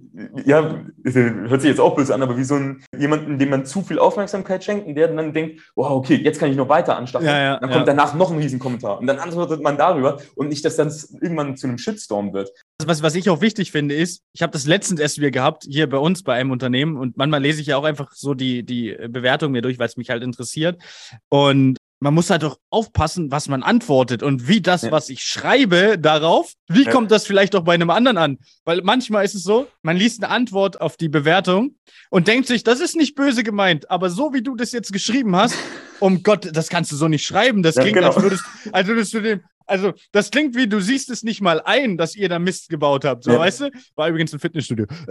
ja, 0.44 0.84
hört 1.04 1.60
sich 1.60 1.70
jetzt 1.70 1.80
auch 1.80 1.94
böse 1.94 2.14
an, 2.14 2.22
aber 2.22 2.36
wie 2.36 2.44
so 2.44 2.54
ein 2.54 2.82
jemanden, 2.96 3.38
dem 3.38 3.50
man 3.50 3.66
zu 3.66 3.82
viel 3.82 3.98
Aufmerksamkeit 3.98 4.64
schenkt 4.64 4.86
und 4.86 4.94
der 4.94 5.08
dann 5.08 5.32
denkt, 5.32 5.60
wow, 5.76 5.90
okay, 5.90 6.16
jetzt 6.16 6.40
kann 6.40 6.50
ich 6.50 6.56
noch 6.56 6.68
weiter 6.68 6.96
anstacheln. 6.96 7.28
Ja, 7.28 7.40
ja, 7.40 7.58
dann 7.58 7.70
kommt 7.70 7.86
ja. 7.86 7.94
danach 7.94 8.14
noch 8.14 8.30
ein 8.30 8.38
Riesenkommentar 8.38 8.98
und 8.98 9.06
dann 9.06 9.18
antwortet 9.18 9.62
man 9.62 9.76
darüber 9.76 10.20
und 10.34 10.48
nicht, 10.48 10.64
dass 10.64 10.76
das 10.76 11.10
irgendwann 11.20 11.56
zu 11.56 11.66
einem 11.66 11.78
Shitstorm 11.78 12.32
wird. 12.32 12.50
Was, 12.84 13.02
was 13.02 13.14
ich 13.14 13.30
auch 13.30 13.40
wichtig 13.40 13.70
finde, 13.72 13.94
ist, 13.94 14.22
ich 14.32 14.42
habe 14.42 14.52
das 14.52 14.66
letztens 14.66 15.00
erst 15.00 15.18
wieder 15.18 15.30
gehabt, 15.30 15.64
hier 15.68 15.88
bei 15.88 15.98
uns 15.98 16.22
bei 16.22 16.34
einem 16.34 16.50
Unternehmen 16.50 16.96
und 16.96 17.16
manchmal 17.16 17.42
lese 17.42 17.60
ich 17.60 17.68
ja 17.68 17.76
auch 17.76 17.84
einfach 17.84 18.12
so 18.12 18.34
die, 18.34 18.64
die 18.64 18.96
Bewertung 19.08 19.52
mir 19.52 19.62
durch, 19.62 19.78
weil 19.78 19.86
es 19.86 19.96
mich 19.96 20.10
halt 20.10 20.22
interessiert. 20.22 20.82
Und 21.28 21.77
man 22.00 22.14
muss 22.14 22.30
halt 22.30 22.42
doch 22.42 22.58
aufpassen, 22.70 23.30
was 23.30 23.48
man 23.48 23.62
antwortet 23.62 24.22
und 24.22 24.46
wie 24.48 24.60
das, 24.60 24.82
ja. 24.82 24.92
was 24.92 25.08
ich 25.08 25.22
schreibe 25.22 25.98
darauf, 25.98 26.52
wie 26.68 26.84
ja. 26.84 26.90
kommt 26.90 27.10
das 27.10 27.26
vielleicht 27.26 27.56
auch 27.56 27.64
bei 27.64 27.74
einem 27.74 27.90
anderen 27.90 28.16
an? 28.18 28.38
Weil 28.64 28.82
manchmal 28.82 29.24
ist 29.24 29.34
es 29.34 29.42
so, 29.42 29.66
man 29.82 29.96
liest 29.96 30.22
eine 30.22 30.32
Antwort 30.32 30.80
auf 30.80 30.96
die 30.96 31.08
Bewertung 31.08 31.74
und 32.10 32.28
denkt 32.28 32.46
sich, 32.46 32.62
das 32.62 32.80
ist 32.80 32.96
nicht 32.96 33.14
böse 33.14 33.42
gemeint, 33.42 33.90
aber 33.90 34.10
so 34.10 34.32
wie 34.32 34.42
du 34.42 34.54
das 34.54 34.72
jetzt 34.72 34.92
geschrieben 34.92 35.34
hast, 35.34 35.56
um 36.00 36.22
Gott, 36.22 36.48
das 36.52 36.68
kannst 36.68 36.92
du 36.92 36.96
so 36.96 37.08
nicht 37.08 37.26
schreiben. 37.26 37.62
Das 37.62 37.74
klingt, 37.74 37.96
ja, 37.96 38.02
genau. 38.02 38.12
als, 38.12 38.22
würdest, 38.22 38.44
als 38.72 38.86
würdest 38.86 39.14
du 39.14 39.20
dem, 39.20 39.40
also 39.66 39.92
das 40.12 40.30
klingt 40.30 40.56
wie, 40.56 40.68
du 40.68 40.80
siehst 40.80 41.10
es 41.10 41.22
nicht 41.22 41.40
mal 41.40 41.60
ein, 41.60 41.98
dass 41.98 42.14
ihr 42.14 42.28
da 42.28 42.38
Mist 42.38 42.68
gebaut 42.68 43.04
habt. 43.04 43.24
So, 43.24 43.32
ja. 43.32 43.38
weißt 43.40 43.60
du? 43.60 43.70
War 43.96 44.08
übrigens 44.08 44.32
ein 44.32 44.38
Fitnessstudio. 44.38 44.86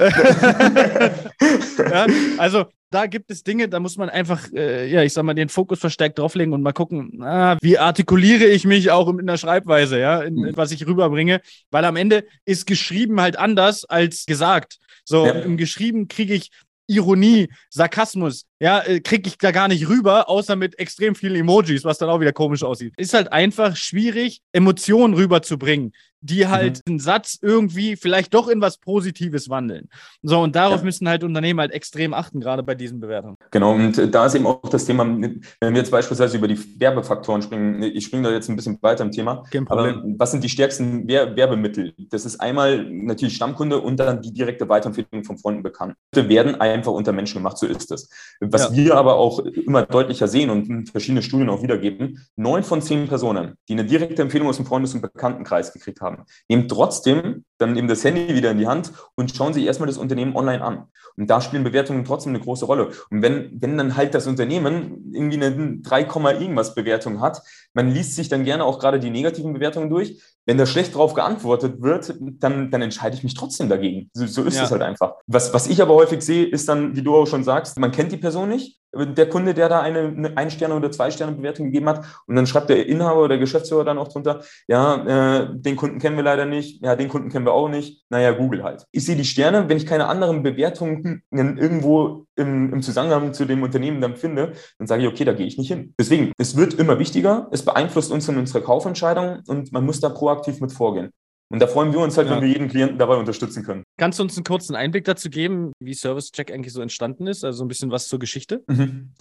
ja, 1.77 2.07
also 2.37 2.65
da 2.89 3.05
gibt 3.05 3.31
es 3.31 3.43
Dinge, 3.43 3.67
da 3.67 3.79
muss 3.79 3.97
man 3.97 4.09
einfach, 4.09 4.51
äh, 4.53 4.89
ja, 4.89 5.03
ich 5.03 5.13
sag 5.13 5.23
mal, 5.23 5.33
den 5.33 5.49
Fokus 5.49 5.79
verstärkt 5.79 6.19
drauflegen 6.19 6.53
und 6.53 6.61
mal 6.61 6.71
gucken, 6.71 7.21
ah, 7.21 7.57
wie 7.61 7.77
artikuliere 7.77 8.45
ich 8.45 8.65
mich 8.65 8.91
auch 8.91 9.09
in 9.09 9.27
der 9.27 9.37
Schreibweise, 9.37 9.99
ja, 9.99 10.21
in, 10.21 10.37
in, 10.45 10.57
was 10.57 10.71
ich 10.71 10.87
rüberbringe, 10.87 11.41
weil 11.69 11.85
am 11.85 11.95
Ende 11.95 12.25
ist 12.45 12.65
geschrieben 12.65 13.19
halt 13.19 13.37
anders 13.37 13.85
als 13.85 14.25
gesagt. 14.25 14.77
So, 15.03 15.25
ja. 15.25 15.33
im 15.33 15.57
Geschrieben 15.57 16.07
kriege 16.07 16.33
ich 16.33 16.49
Ironie, 16.87 17.49
Sarkasmus, 17.69 18.45
ja, 18.59 18.79
äh, 18.79 19.01
kriege 19.01 19.27
ich 19.27 19.37
da 19.37 19.51
gar 19.51 19.67
nicht 19.67 19.89
rüber, 19.89 20.29
außer 20.29 20.55
mit 20.55 20.79
extrem 20.79 21.15
vielen 21.15 21.35
Emojis, 21.35 21.83
was 21.83 21.97
dann 21.97 22.09
auch 22.09 22.21
wieder 22.21 22.31
komisch 22.31 22.63
aussieht. 22.63 22.93
Ist 22.97 23.13
halt 23.13 23.31
einfach 23.31 23.75
schwierig, 23.75 24.41
Emotionen 24.53 25.13
rüberzubringen 25.13 25.91
die 26.27 26.47
halt 26.47 26.81
mhm. 26.85 26.93
einen 26.93 26.99
Satz 26.99 27.37
irgendwie 27.41 27.95
vielleicht 27.95 28.33
doch 28.33 28.47
in 28.47 28.61
was 28.61 28.77
Positives 28.77 29.49
wandeln. 29.49 29.89
So, 30.21 30.41
und 30.41 30.55
darauf 30.55 30.79
ja. 30.79 30.85
müssen 30.85 31.07
halt 31.07 31.23
Unternehmen 31.23 31.59
halt 31.59 31.71
extrem 31.71 32.13
achten, 32.13 32.39
gerade 32.39 32.63
bei 32.63 32.75
diesen 32.75 32.99
Bewertungen. 32.99 33.37
Genau, 33.51 33.73
und 33.73 33.97
äh, 33.97 34.09
da 34.09 34.25
ist 34.25 34.35
eben 34.35 34.45
auch 34.45 34.69
das 34.69 34.85
Thema, 34.85 35.05
wenn 35.05 35.41
wir 35.61 35.77
jetzt 35.77 35.91
beispielsweise 35.91 36.37
über 36.37 36.47
die 36.47 36.59
Werbefaktoren 36.79 37.41
springen, 37.41 37.81
ich 37.83 38.05
springe 38.05 38.23
da 38.23 38.31
jetzt 38.31 38.49
ein 38.49 38.55
bisschen 38.55 38.77
weiter 38.81 39.03
im 39.03 39.11
Thema, 39.11 39.43
aber 39.67 40.03
was 40.17 40.31
sind 40.31 40.43
die 40.43 40.49
stärksten 40.49 41.07
Werbemittel? 41.07 41.93
Das 42.09 42.25
ist 42.25 42.39
einmal 42.39 42.83
natürlich 42.89 43.35
Stammkunde 43.35 43.79
und 43.79 43.99
dann 43.99 44.21
die 44.21 44.33
direkte 44.33 44.67
Weiterempfehlung 44.69 45.23
von 45.23 45.37
Freunden 45.37 45.63
bekannt. 45.63 45.95
werden 46.13 46.55
einfach 46.55 46.91
unter 46.91 47.13
Menschen 47.13 47.35
gemacht, 47.35 47.57
so 47.57 47.65
ist 47.65 47.91
es. 47.91 48.09
Was 48.39 48.69
ja. 48.69 48.75
wir 48.75 48.95
aber 48.95 49.15
auch 49.15 49.39
immer 49.39 49.83
deutlicher 49.83 50.27
sehen 50.27 50.49
und 50.49 50.89
verschiedene 50.89 51.21
Studien 51.21 51.49
auch 51.49 51.61
wiedergeben, 51.61 52.25
neun 52.35 52.63
von 52.63 52.81
zehn 52.81 53.07
Personen, 53.07 53.55
die 53.67 53.73
eine 53.73 53.85
direkte 53.85 54.21
Empfehlung 54.21 54.47
aus 54.47 54.57
dem 54.57 54.65
Freundes- 54.65 54.93
und 54.93 55.01
Bekanntenkreis 55.01 55.73
gekriegt 55.73 56.01
haben, 56.01 56.16
haben. 56.17 56.25
Nehmen 56.49 56.67
trotzdem 56.67 57.45
dann 57.57 57.75
eben 57.75 57.87
das 57.87 58.03
Handy 58.03 58.33
wieder 58.35 58.51
in 58.51 58.57
die 58.57 58.67
Hand 58.67 58.91
und 59.15 59.35
schauen 59.35 59.53
sich 59.53 59.65
erstmal 59.65 59.87
das 59.87 59.97
Unternehmen 59.97 60.35
online 60.35 60.63
an. 60.63 60.85
Und 61.15 61.29
da 61.29 61.41
spielen 61.41 61.63
Bewertungen 61.63 62.05
trotzdem 62.05 62.35
eine 62.35 62.43
große 62.43 62.65
Rolle. 62.65 62.91
Und 63.09 63.21
wenn, 63.23 63.59
wenn 63.59 63.77
dann 63.77 63.95
halt 63.95 64.13
das 64.13 64.27
Unternehmen 64.27 65.11
irgendwie 65.13 65.43
eine 65.43 65.79
3, 65.79 66.01
irgendwas 66.39 66.75
Bewertung 66.75 67.21
hat, 67.21 67.41
man 67.73 67.91
liest 67.91 68.15
sich 68.15 68.29
dann 68.29 68.45
gerne 68.45 68.63
auch 68.63 68.77
gerade 68.79 68.99
die 68.99 69.09
negativen 69.09 69.53
Bewertungen 69.53 69.89
durch. 69.89 70.21
Wenn 70.45 70.57
da 70.57 70.65
schlecht 70.65 70.95
drauf 70.95 71.13
geantwortet 71.13 71.81
wird, 71.81 72.13
dann, 72.19 72.71
dann 72.71 72.81
entscheide 72.81 73.15
ich 73.15 73.23
mich 73.23 73.33
trotzdem 73.33 73.67
dagegen. 73.67 74.09
So, 74.13 74.25
so 74.27 74.43
ist 74.43 74.55
es 74.55 74.61
ja. 74.61 74.69
halt 74.69 74.83
einfach. 74.83 75.15
Was, 75.25 75.53
was 75.53 75.67
ich 75.67 75.81
aber 75.81 75.95
häufig 75.95 76.21
sehe, 76.21 76.45
ist 76.45 76.69
dann, 76.69 76.95
wie 76.95 77.01
du 77.01 77.15
auch 77.15 77.25
schon 77.25 77.43
sagst, 77.43 77.77
man 77.79 77.91
kennt 77.91 78.11
die 78.11 78.17
Person 78.17 78.49
nicht 78.49 78.79
der 79.05 79.29
Kunde, 79.29 79.53
der 79.53 79.69
da 79.69 79.81
eine, 79.81 79.99
eine 79.99 80.37
ein 80.37 80.49
Sterne 80.49 80.75
oder 80.75 80.91
zwei 80.91 81.11
Sterne 81.11 81.33
Bewertung 81.33 81.67
gegeben 81.67 81.89
hat. 81.89 82.05
Und 82.25 82.35
dann 82.35 82.47
schreibt 82.47 82.69
der 82.69 82.85
Inhaber 82.85 83.19
oder 83.19 83.29
der 83.29 83.37
Geschäftsführer 83.39 83.83
dann 83.83 83.97
auch 83.97 84.07
drunter, 84.07 84.41
ja, 84.67 85.41
äh, 85.41 85.47
den 85.51 85.75
Kunden 85.75 85.99
kennen 85.99 86.17
wir 86.17 86.23
leider 86.23 86.45
nicht, 86.45 86.83
ja, 86.83 86.95
den 86.95 87.09
Kunden 87.09 87.29
kennen 87.29 87.45
wir 87.45 87.53
auch 87.53 87.69
nicht. 87.69 88.03
Naja, 88.09 88.31
Google 88.31 88.63
halt. 88.63 88.85
Ich 88.91 89.05
sehe 89.05 89.15
die 89.15 89.25
Sterne, 89.25 89.69
wenn 89.69 89.77
ich 89.77 89.85
keine 89.85 90.07
anderen 90.07 90.43
Bewertungen 90.43 91.23
irgendwo 91.31 92.25
im, 92.35 92.73
im 92.73 92.81
Zusammenhang 92.81 93.33
zu 93.33 93.45
dem 93.45 93.63
Unternehmen 93.63 94.01
dann 94.01 94.15
finde, 94.15 94.53
dann 94.77 94.87
sage 94.87 95.03
ich, 95.03 95.07
okay, 95.07 95.25
da 95.25 95.33
gehe 95.33 95.47
ich 95.47 95.57
nicht 95.57 95.67
hin. 95.67 95.93
Deswegen, 95.99 96.31
es 96.37 96.55
wird 96.55 96.73
immer 96.75 96.99
wichtiger, 96.99 97.47
es 97.51 97.65
beeinflusst 97.65 98.11
uns 98.11 98.27
in 98.29 98.37
unserer 98.37 98.61
Kaufentscheidung 98.61 99.41
und 99.47 99.71
man 99.71 99.85
muss 99.85 99.99
da 99.99 100.09
proaktiv 100.09 100.61
mit 100.61 100.71
vorgehen. 100.71 101.11
Und 101.49 101.61
da 101.61 101.67
freuen 101.67 101.93
wir 101.93 101.99
uns 101.99 102.17
halt, 102.17 102.27
ja. 102.27 102.35
wenn 102.35 102.41
wir 102.41 102.49
jeden 102.49 102.67
Klienten 102.67 102.97
dabei 102.97 103.15
unterstützen 103.15 103.63
können. 103.63 103.83
Kannst 103.97 104.19
du 104.19 104.23
uns 104.23 104.35
einen 104.35 104.43
kurzen 104.43 104.75
Einblick 104.75 105.05
dazu 105.05 105.29
geben, 105.29 105.71
wie 105.79 105.93
Service 105.93 106.31
Check 106.31 106.51
eigentlich 106.51 106.73
so 106.73 106.81
entstanden 106.81 107.25
ist? 107.25 107.45
Also 107.45 107.63
ein 107.63 107.69
bisschen 107.69 107.89
was 107.89 108.07
zur 108.09 108.19
Geschichte? 108.19 108.63
Mhm. 108.67 109.13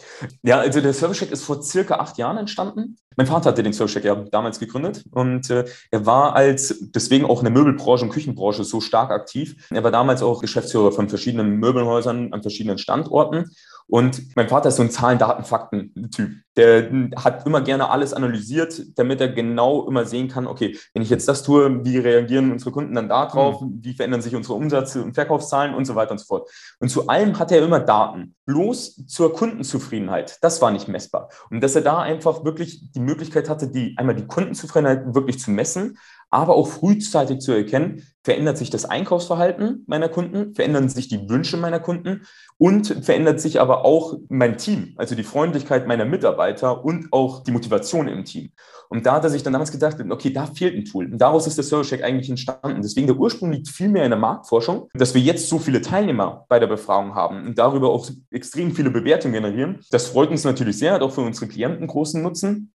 Ja, 0.42 0.58
also 0.58 0.80
der 0.80 0.92
Service 0.92 1.18
Check 1.18 1.30
ist 1.30 1.44
vor 1.44 1.62
circa 1.62 1.96
acht 1.96 2.18
Jahren 2.18 2.36
entstanden. 2.36 2.96
Mein 3.16 3.28
Vater 3.28 3.50
hatte 3.50 3.62
den 3.62 3.72
Service 3.72 3.92
Check 3.92 4.04
ja 4.04 4.14
damals 4.14 4.58
gegründet 4.58 5.04
und 5.12 5.48
äh, 5.50 5.64
er 5.90 6.04
war 6.04 6.34
als 6.34 6.74
deswegen 6.80 7.24
auch 7.24 7.38
in 7.38 7.44
der 7.44 7.52
Möbelbranche 7.52 8.04
und 8.04 8.10
Küchenbranche 8.10 8.64
so 8.64 8.80
stark 8.80 9.10
aktiv. 9.10 9.68
Er 9.70 9.84
war 9.84 9.92
damals 9.92 10.22
auch 10.22 10.40
Geschäftsführer 10.40 10.92
von 10.92 11.08
verschiedenen 11.08 11.56
Möbelhäusern 11.56 12.32
an 12.32 12.42
verschiedenen 12.42 12.78
Standorten 12.78 13.50
und 13.88 14.34
mein 14.34 14.48
Vater 14.48 14.68
ist 14.68 14.76
so 14.76 14.82
ein 14.82 14.90
Zahlen, 14.90 15.18
Daten, 15.18 15.44
Fakten-Typ. 15.44 16.30
Der 16.56 16.90
hat 17.16 17.46
immer 17.46 17.60
gerne 17.60 17.90
alles 17.90 18.14
analysiert, 18.14 18.82
damit 18.96 19.20
er 19.20 19.28
genau 19.28 19.86
immer 19.86 20.04
sehen 20.04 20.28
kann, 20.28 20.46
okay, 20.46 20.76
wenn 20.92 21.02
ich 21.02 21.10
jetzt 21.10 21.28
das 21.28 21.42
tue, 21.42 21.84
wie 21.84 21.98
reagieren 21.98 22.50
unsere 22.50 22.72
Kunden 22.72 22.94
dann 22.94 23.08
darauf, 23.08 23.60
mhm. 23.60 23.78
wie 23.82 23.92
verändern 23.92 24.22
sich 24.22 24.34
unsere 24.34 24.54
Umsatz- 24.54 24.96
und 24.96 25.14
Verkaufszahlen 25.14 25.74
und 25.74 25.84
so 25.84 25.94
weiter 25.94 26.12
und 26.12 26.18
so 26.18 26.24
fort. 26.24 26.50
Und 26.80 26.88
zu 26.88 27.08
allem 27.08 27.38
hat 27.38 27.52
er 27.52 27.62
immer 27.62 27.80
Daten. 27.80 28.34
Bloß 28.46 29.06
zur 29.06 29.32
Kundenzufriedenheit, 29.32 30.38
das 30.42 30.62
war 30.62 30.70
nicht 30.70 30.88
messbar. 30.88 31.28
Und 31.50 31.60
dass 31.62 31.76
er 31.76 31.82
da 31.82 31.98
einfach 31.98 32.44
wirklich 32.44 32.90
die 32.92 33.00
Möglichkeit 33.00 33.48
hatte, 33.48 33.68
die 33.68 33.94
einmal 33.98 34.14
die 34.14 34.26
Kundenzufriedenheit 34.26 35.14
wirklich 35.14 35.38
zu 35.38 35.50
messen, 35.50 35.98
aber 36.36 36.54
auch 36.54 36.68
frühzeitig 36.68 37.40
zu 37.40 37.52
erkennen, 37.52 38.02
verändert 38.22 38.58
sich 38.58 38.68
das 38.68 38.84
Einkaufsverhalten 38.84 39.84
meiner 39.86 40.10
Kunden, 40.10 40.54
verändern 40.54 40.90
sich 40.90 41.08
die 41.08 41.30
Wünsche 41.30 41.56
meiner 41.56 41.80
Kunden 41.80 42.26
und 42.58 42.88
verändert 43.02 43.40
sich 43.40 43.58
aber 43.58 43.86
auch 43.86 44.18
mein 44.28 44.58
Team, 44.58 44.92
also 44.96 45.14
die 45.14 45.22
Freundlichkeit 45.22 45.86
meiner 45.86 46.04
Mitarbeiter 46.04 46.84
und 46.84 47.10
auch 47.10 47.42
die 47.42 47.52
Motivation 47.52 48.06
im 48.06 48.24
Team. 48.26 48.50
Und 48.90 49.06
da 49.06 49.14
hat 49.14 49.30
sich 49.30 49.42
dann 49.42 49.54
damals 49.54 49.72
gedacht, 49.72 49.96
okay, 50.10 50.30
da 50.30 50.46
fehlt 50.46 50.76
ein 50.76 50.84
Tool. 50.84 51.10
Und 51.10 51.18
daraus 51.18 51.46
ist 51.46 51.56
der 51.56 51.64
Service 51.64 51.88
Check 51.88 52.04
eigentlich 52.04 52.28
entstanden. 52.28 52.82
Deswegen 52.82 53.06
der 53.06 53.16
Ursprung 53.16 53.50
liegt 53.50 53.68
viel 53.68 53.88
mehr 53.88 54.04
in 54.04 54.10
der 54.10 54.18
Marktforschung, 54.18 54.88
dass 54.92 55.14
wir 55.14 55.22
jetzt 55.22 55.48
so 55.48 55.58
viele 55.58 55.80
Teilnehmer 55.80 56.44
bei 56.48 56.58
der 56.58 56.66
Befragung 56.66 57.14
haben 57.14 57.46
und 57.46 57.58
darüber 57.58 57.90
auch 57.90 58.08
extrem 58.30 58.72
viele 58.72 58.90
Bewertungen 58.90 59.32
generieren. 59.32 59.80
Das 59.90 60.08
freut 60.08 60.30
uns 60.30 60.44
natürlich 60.44 60.78
sehr, 60.78 60.92
hat 60.92 61.02
auch 61.02 61.12
für 61.12 61.22
unsere 61.22 61.48
Klienten 61.48 61.86
großen 61.86 62.22
Nutzen. 62.22 62.72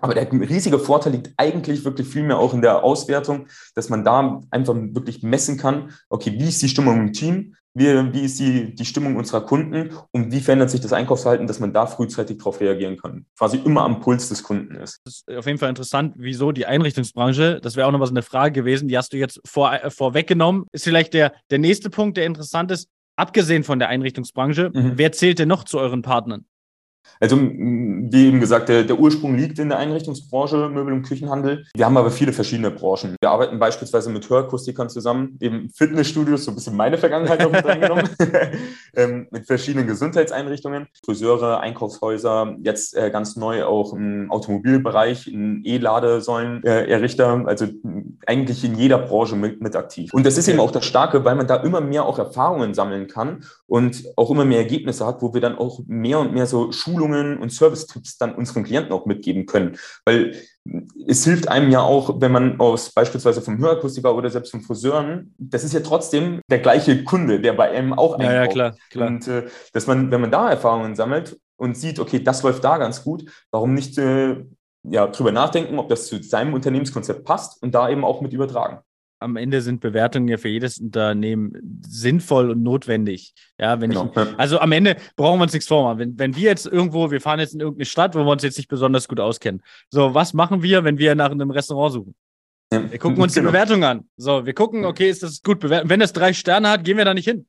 Aber 0.00 0.14
der 0.14 0.30
riesige 0.32 0.78
Vorteil 0.78 1.12
liegt 1.12 1.32
eigentlich 1.36 1.84
wirklich 1.84 2.08
viel 2.08 2.22
mehr 2.22 2.38
auch 2.38 2.54
in 2.54 2.62
der 2.62 2.82
Auswertung, 2.82 3.46
dass 3.74 3.88
man 3.88 4.04
da 4.04 4.40
einfach 4.50 4.74
wirklich 4.74 5.22
messen 5.22 5.56
kann, 5.56 5.92
okay, 6.08 6.32
wie 6.38 6.48
ist 6.48 6.62
die 6.62 6.68
Stimmung 6.68 6.98
im 6.98 7.12
Team, 7.12 7.54
wie, 7.74 7.86
wie 8.12 8.20
ist 8.20 8.38
die, 8.40 8.74
die 8.74 8.84
Stimmung 8.84 9.16
unserer 9.16 9.42
Kunden 9.42 9.90
und 10.10 10.32
wie 10.32 10.40
verändert 10.40 10.70
sich 10.70 10.80
das 10.80 10.92
Einkaufsverhalten, 10.92 11.46
dass 11.46 11.60
man 11.60 11.72
da 11.72 11.86
frühzeitig 11.86 12.38
darauf 12.38 12.60
reagieren 12.60 12.96
kann. 12.96 13.26
Quasi 13.38 13.58
immer 13.58 13.82
am 13.82 14.00
Puls 14.00 14.28
des 14.28 14.42
Kunden 14.42 14.74
ist. 14.74 15.00
Das 15.04 15.22
ist 15.26 15.36
auf 15.36 15.46
jeden 15.46 15.58
Fall 15.58 15.68
interessant, 15.68 16.14
wieso 16.16 16.52
die 16.52 16.66
Einrichtungsbranche, 16.66 17.60
das 17.62 17.76
wäre 17.76 17.86
auch 17.86 17.92
noch 17.92 18.00
was 18.00 18.10
eine 18.10 18.22
Frage 18.22 18.52
gewesen, 18.52 18.88
die 18.88 18.98
hast 18.98 19.12
du 19.12 19.16
jetzt 19.16 19.40
vor, 19.46 19.72
äh, 19.72 19.90
vorweggenommen. 19.90 20.66
Ist 20.72 20.84
vielleicht 20.84 21.14
der, 21.14 21.32
der 21.50 21.58
nächste 21.58 21.90
Punkt, 21.90 22.16
der 22.16 22.26
interessant 22.26 22.72
ist, 22.72 22.88
abgesehen 23.16 23.62
von 23.62 23.78
der 23.78 23.88
Einrichtungsbranche, 23.88 24.70
mhm. 24.72 24.92
wer 24.96 25.12
zählt 25.12 25.38
denn 25.38 25.48
noch 25.48 25.64
zu 25.64 25.78
euren 25.78 26.02
Partnern? 26.02 26.46
Also, 27.20 27.36
wie 27.38 28.26
eben 28.26 28.40
gesagt, 28.40 28.70
der, 28.70 28.84
der, 28.84 28.98
Ursprung 28.98 29.36
liegt 29.36 29.58
in 29.58 29.68
der 29.68 29.78
Einrichtungsbranche, 29.78 30.70
Möbel- 30.70 30.94
und 30.94 31.02
Küchenhandel. 31.02 31.66
Wir 31.74 31.84
haben 31.84 31.96
aber 31.98 32.10
viele 32.10 32.32
verschiedene 32.32 32.70
Branchen. 32.70 33.14
Wir 33.20 33.30
arbeiten 33.30 33.58
beispielsweise 33.58 34.08
mit 34.10 34.28
Hörakustikern 34.28 34.88
zusammen, 34.88 35.36
eben 35.40 35.68
Fitnessstudios, 35.68 36.44
so 36.44 36.52
ein 36.52 36.54
bisschen 36.54 36.76
meine 36.76 36.96
Vergangenheit 36.96 37.42
noch 37.42 37.52
mit 37.52 37.64
reingenommen, 37.64 38.08
ähm, 38.96 39.28
mit 39.30 39.46
verschiedenen 39.46 39.86
Gesundheitseinrichtungen, 39.86 40.86
Friseure, 41.04 41.60
Einkaufshäuser, 41.60 42.56
jetzt 42.62 42.96
äh, 42.96 43.10
ganz 43.10 43.36
neu 43.36 43.64
auch 43.64 43.92
im 43.92 44.30
Automobilbereich, 44.30 45.26
in 45.26 45.62
E-Ladesäulen-Errichter, 45.64 47.42
äh, 47.42 47.48
also 47.48 47.66
eigentlich 48.26 48.64
in 48.64 48.76
jeder 48.76 48.98
Branche 48.98 49.36
mit, 49.36 49.60
mit 49.60 49.76
aktiv. 49.76 50.12
Und 50.14 50.24
das 50.24 50.38
ist 50.38 50.48
eben 50.48 50.60
auch 50.60 50.70
das 50.70 50.86
Starke, 50.86 51.24
weil 51.24 51.34
man 51.34 51.46
da 51.46 51.56
immer 51.56 51.82
mehr 51.82 52.04
auch 52.04 52.18
Erfahrungen 52.18 52.72
sammeln 52.72 53.08
kann 53.08 53.44
und 53.70 54.02
auch 54.16 54.30
immer 54.30 54.44
mehr 54.44 54.58
Ergebnisse 54.58 55.06
hat, 55.06 55.22
wo 55.22 55.32
wir 55.32 55.40
dann 55.40 55.56
auch 55.56 55.78
mehr 55.86 56.18
und 56.18 56.34
mehr 56.34 56.46
so 56.46 56.72
Schulungen 56.72 57.38
und 57.38 57.52
Service-Tipps 57.52 58.18
dann 58.18 58.34
unseren 58.34 58.64
Klienten 58.64 58.92
auch 58.92 59.06
mitgeben 59.06 59.46
können. 59.46 59.76
Weil 60.04 60.34
es 61.06 61.24
hilft 61.24 61.46
einem 61.46 61.70
ja 61.70 61.80
auch, 61.80 62.20
wenn 62.20 62.32
man 62.32 62.58
aus 62.58 62.90
beispielsweise 62.90 63.42
vom 63.42 63.58
Hörakustiker 63.58 64.12
oder 64.12 64.28
selbst 64.28 64.50
vom 64.50 64.62
Friseuren, 64.62 65.32
das 65.38 65.62
ist 65.62 65.72
ja 65.72 65.80
trotzdem 65.80 66.40
der 66.50 66.58
gleiche 66.58 67.04
Kunde, 67.04 67.40
der 67.40 67.52
bei 67.52 67.70
einem 67.70 67.92
auch 67.92 68.14
einkauft. 68.14 68.32
Ja, 68.32 68.42
ja, 68.42 68.46
klar, 68.48 68.76
klar. 68.90 69.06
Und 69.06 69.28
äh, 69.28 69.46
dass 69.72 69.86
man, 69.86 70.10
wenn 70.10 70.20
man 70.20 70.32
da 70.32 70.50
Erfahrungen 70.50 70.96
sammelt 70.96 71.38
und 71.56 71.76
sieht, 71.76 72.00
okay, 72.00 72.18
das 72.18 72.42
läuft 72.42 72.64
da 72.64 72.76
ganz 72.76 73.04
gut, 73.04 73.24
warum 73.52 73.74
nicht 73.74 73.96
äh, 73.98 74.44
ja, 74.82 75.06
drüber 75.06 75.30
nachdenken, 75.30 75.78
ob 75.78 75.88
das 75.88 76.08
zu 76.08 76.20
seinem 76.20 76.54
Unternehmenskonzept 76.54 77.24
passt 77.24 77.62
und 77.62 77.72
da 77.72 77.88
eben 77.88 78.04
auch 78.04 78.20
mit 78.20 78.32
übertragen 78.32 78.80
am 79.20 79.36
Ende 79.36 79.60
sind 79.60 79.80
Bewertungen 79.80 80.28
ja 80.28 80.38
für 80.38 80.48
jedes 80.48 80.78
Unternehmen 80.78 81.80
sinnvoll 81.86 82.50
und 82.50 82.62
notwendig. 82.62 83.34
Ja, 83.58 83.80
wenn 83.80 83.90
genau. 83.90 84.10
ich, 84.14 84.38
also 84.38 84.58
am 84.58 84.72
Ende 84.72 84.96
brauchen 85.16 85.38
wir 85.38 85.44
uns 85.44 85.52
nichts 85.52 85.68
vormachen. 85.68 85.98
Wenn, 85.98 86.18
wenn 86.18 86.36
wir 86.36 86.44
jetzt 86.44 86.66
irgendwo, 86.66 87.10
wir 87.10 87.20
fahren 87.20 87.38
jetzt 87.38 87.54
in 87.54 87.60
irgendeine 87.60 87.84
Stadt, 87.84 88.14
wo 88.14 88.20
wir 88.20 88.32
uns 88.32 88.42
jetzt 88.42 88.56
nicht 88.56 88.68
besonders 88.68 89.06
gut 89.08 89.20
auskennen. 89.20 89.62
So, 89.90 90.14
was 90.14 90.32
machen 90.32 90.62
wir, 90.62 90.84
wenn 90.84 90.98
wir 90.98 91.14
nach 91.14 91.30
einem 91.30 91.50
Restaurant 91.50 91.92
suchen? 91.92 92.14
Wir 92.70 92.98
gucken 92.98 93.20
uns 93.20 93.34
genau. 93.34 93.48
die 93.48 93.52
Bewertung 93.52 93.84
an. 93.84 94.08
So, 94.16 94.46
wir 94.46 94.54
gucken, 94.54 94.84
okay, 94.84 95.10
ist 95.10 95.22
das 95.22 95.42
gut 95.42 95.60
bewertet? 95.60 95.88
Wenn 95.88 96.00
es 96.00 96.12
drei 96.12 96.32
Sterne 96.32 96.70
hat, 96.70 96.84
gehen 96.84 96.96
wir 96.96 97.04
da 97.04 97.14
nicht 97.14 97.28
hin. 97.28 97.46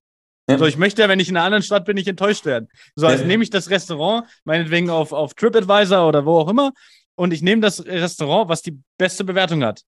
Ja. 0.49 0.57
So, 0.57 0.65
ich 0.65 0.77
möchte 0.77 1.01
ja, 1.01 1.09
wenn 1.09 1.19
ich 1.19 1.29
in 1.29 1.37
einer 1.37 1.45
anderen 1.45 1.63
Stadt 1.63 1.85
bin, 1.85 1.95
nicht 1.95 2.07
enttäuscht 2.07 2.45
werden. 2.45 2.67
So, 2.95 3.05
also 3.07 3.21
ja. 3.21 3.27
nehme 3.27 3.43
ich 3.43 3.51
das 3.51 3.69
Restaurant, 3.69 4.25
meinetwegen 4.43 4.89
auf, 4.89 5.13
auf 5.13 5.35
TripAdvisor 5.35 6.07
oder 6.07 6.25
wo 6.25 6.39
auch 6.39 6.49
immer, 6.49 6.73
und 7.15 7.33
ich 7.33 7.43
nehme 7.43 7.61
das 7.61 7.85
Restaurant, 7.85 8.49
was 8.49 8.63
die 8.63 8.79
beste 8.97 9.23
Bewertung 9.23 9.63
hat. 9.63 9.83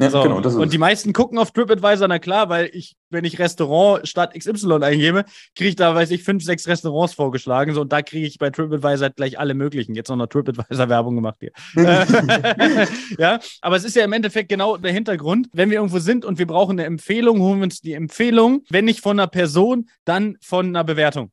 Ja, 0.00 0.10
so. 0.10 0.22
genau, 0.22 0.38
und 0.38 0.72
die 0.72 0.78
meisten 0.78 1.12
gucken 1.12 1.38
auf 1.38 1.52
TripAdvisor, 1.52 2.08
na 2.08 2.18
klar, 2.18 2.48
weil 2.48 2.68
ich, 2.72 2.96
wenn 3.10 3.24
ich 3.24 3.38
Restaurant 3.38 4.08
statt 4.08 4.34
XY 4.36 4.82
eingebe, 4.82 5.24
kriege 5.54 5.70
ich 5.70 5.76
da, 5.76 5.94
weiß 5.94 6.10
ich, 6.10 6.24
fünf, 6.24 6.42
sechs 6.42 6.66
Restaurants 6.66 7.14
vorgeschlagen. 7.14 7.74
So, 7.74 7.82
und 7.82 7.92
da 7.92 8.02
kriege 8.02 8.26
ich 8.26 8.38
bei 8.38 8.50
TripAdvisor 8.50 9.10
gleich 9.10 9.38
alle 9.38 9.54
möglichen. 9.54 9.94
Jetzt 9.94 10.08
noch 10.08 10.16
eine 10.16 10.28
TripAdvisor-Werbung 10.28 11.14
gemacht 11.14 11.38
hier. 11.38 11.52
ja, 13.18 13.38
aber 13.60 13.76
es 13.76 13.84
ist 13.84 13.94
ja 13.94 14.04
im 14.04 14.12
Endeffekt 14.12 14.48
genau 14.48 14.76
der 14.76 14.92
Hintergrund. 14.92 15.48
Wenn 15.52 15.70
wir 15.70 15.76
irgendwo 15.76 16.00
sind 16.00 16.24
und 16.24 16.40
wir 16.40 16.46
brauchen 16.48 16.72
eine 16.72 16.86
Empfehlung, 16.86 17.40
holen 17.40 17.60
wir 17.60 17.64
uns 17.64 17.80
die 17.80 17.92
Empfehlung, 17.92 18.64
wenn 18.70 18.86
nicht 18.86 19.00
von 19.00 19.20
einer 19.20 19.28
Person, 19.28 19.88
dann 20.04 20.36
von 20.40 20.66
einer 20.66 20.82
Bewertung. 20.82 21.30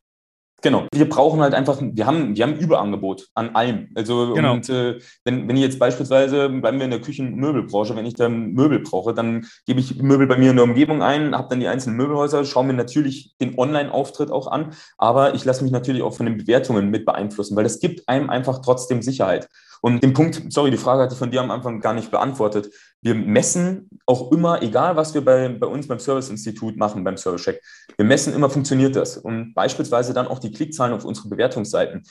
Genau. 0.62 0.86
Wir 0.93 1.10
brauchen 1.10 1.41
halt 1.41 1.56
einfach, 1.56 1.80
wir 1.82 2.06
haben, 2.06 2.36
wir 2.36 2.43
haben 2.43 2.56
Überangebot 2.56 3.30
an 3.34 3.56
allem. 3.56 3.89
Also 3.95 4.34
genau. 4.36 4.54
und 4.54 4.69
äh, 4.69 5.00
wenn, 5.24 5.47
wenn 5.47 5.56
ich 5.56 5.63
jetzt 5.63 5.80
beispielsweise, 5.80 6.50
bleiben 6.50 6.78
wir 6.78 6.86
in 6.86 6.91
der 6.91 7.02
Küchen-Möbelbranche, 7.02 7.95
wenn 7.95 8.06
ich 8.06 8.13
dann 8.13 8.52
Möbel 8.52 8.80
brauche, 8.80 9.13
dann 9.13 9.47
gebe 9.65 9.80
ich 9.80 10.02
Möbel 10.02 10.28
bei 10.28 10.38
mir 10.38 10.52
in 10.52 10.58
der 10.58 10.65
Umgebung 10.65 11.02
ein, 11.02 11.36
habe 11.36 11.47
dann 11.50 11.60
die 11.60 11.67
einzelnen 11.67 11.97
Möbelhäuser, 11.97 12.45
schaue 12.45 12.65
mir 12.65 12.74
natürlich 12.74 13.36
den 13.41 13.58
Online-Auftritt 13.58 14.30
auch 14.30 14.47
an, 14.47 14.74
aber 14.97 15.34
ich 15.34 15.45
lasse 15.45 15.63
mich 15.63 15.71
natürlich 15.71 16.04
auch 16.04 16.13
von 16.13 16.28
den 16.28 16.38
Bewertungen 16.38 16.89
mit 16.89 17.06
beeinflussen, 17.06 17.56
weil 17.56 17.63
das 17.63 17.80
gibt 17.80 18.08
einem 18.08 18.30
einfach 18.30 18.60
trotzdem 18.60 19.02
Sicherheit. 19.02 19.50
Und 19.82 20.04
den 20.04 20.13
Punkt, 20.13 20.41
sorry, 20.50 20.70
die 20.72 20.78
Frage 20.78 21.02
hatte 21.02 21.13
ich 21.13 21.20
von 21.20 21.32
dir 21.32 21.41
am 21.41 21.52
Anfang 21.52 21.80
gar 21.80 21.94
nicht 21.94 22.12
beantwortet. 22.12 22.72
Wir 23.02 23.15
messen 23.15 23.89
auch 24.06 24.32
immer, 24.32 24.62
egal 24.62 24.96
was 24.96 25.13
wir 25.13 25.26
bei, 25.26 25.50
bei 25.50 25.65
uns 25.67 25.88
beim 25.88 26.00
Service-Institut 26.00 26.78
machen, 26.78 27.04
beim 27.04 27.17
Service-Check, 27.17 27.62
wir 27.98 28.06
messen 28.06 28.34
immer, 28.34 28.50
funktioniert 28.50 28.96
das. 28.96 29.17
Und 29.17 29.54
beispielsweise 29.56 30.13
dann 30.13 30.28
auch 30.28 30.39
die 30.39 30.52
Klickzahlen 30.52 30.94
auf 30.94 31.04
unsere 31.04 31.30
Bewertungsseiten. 31.30 32.04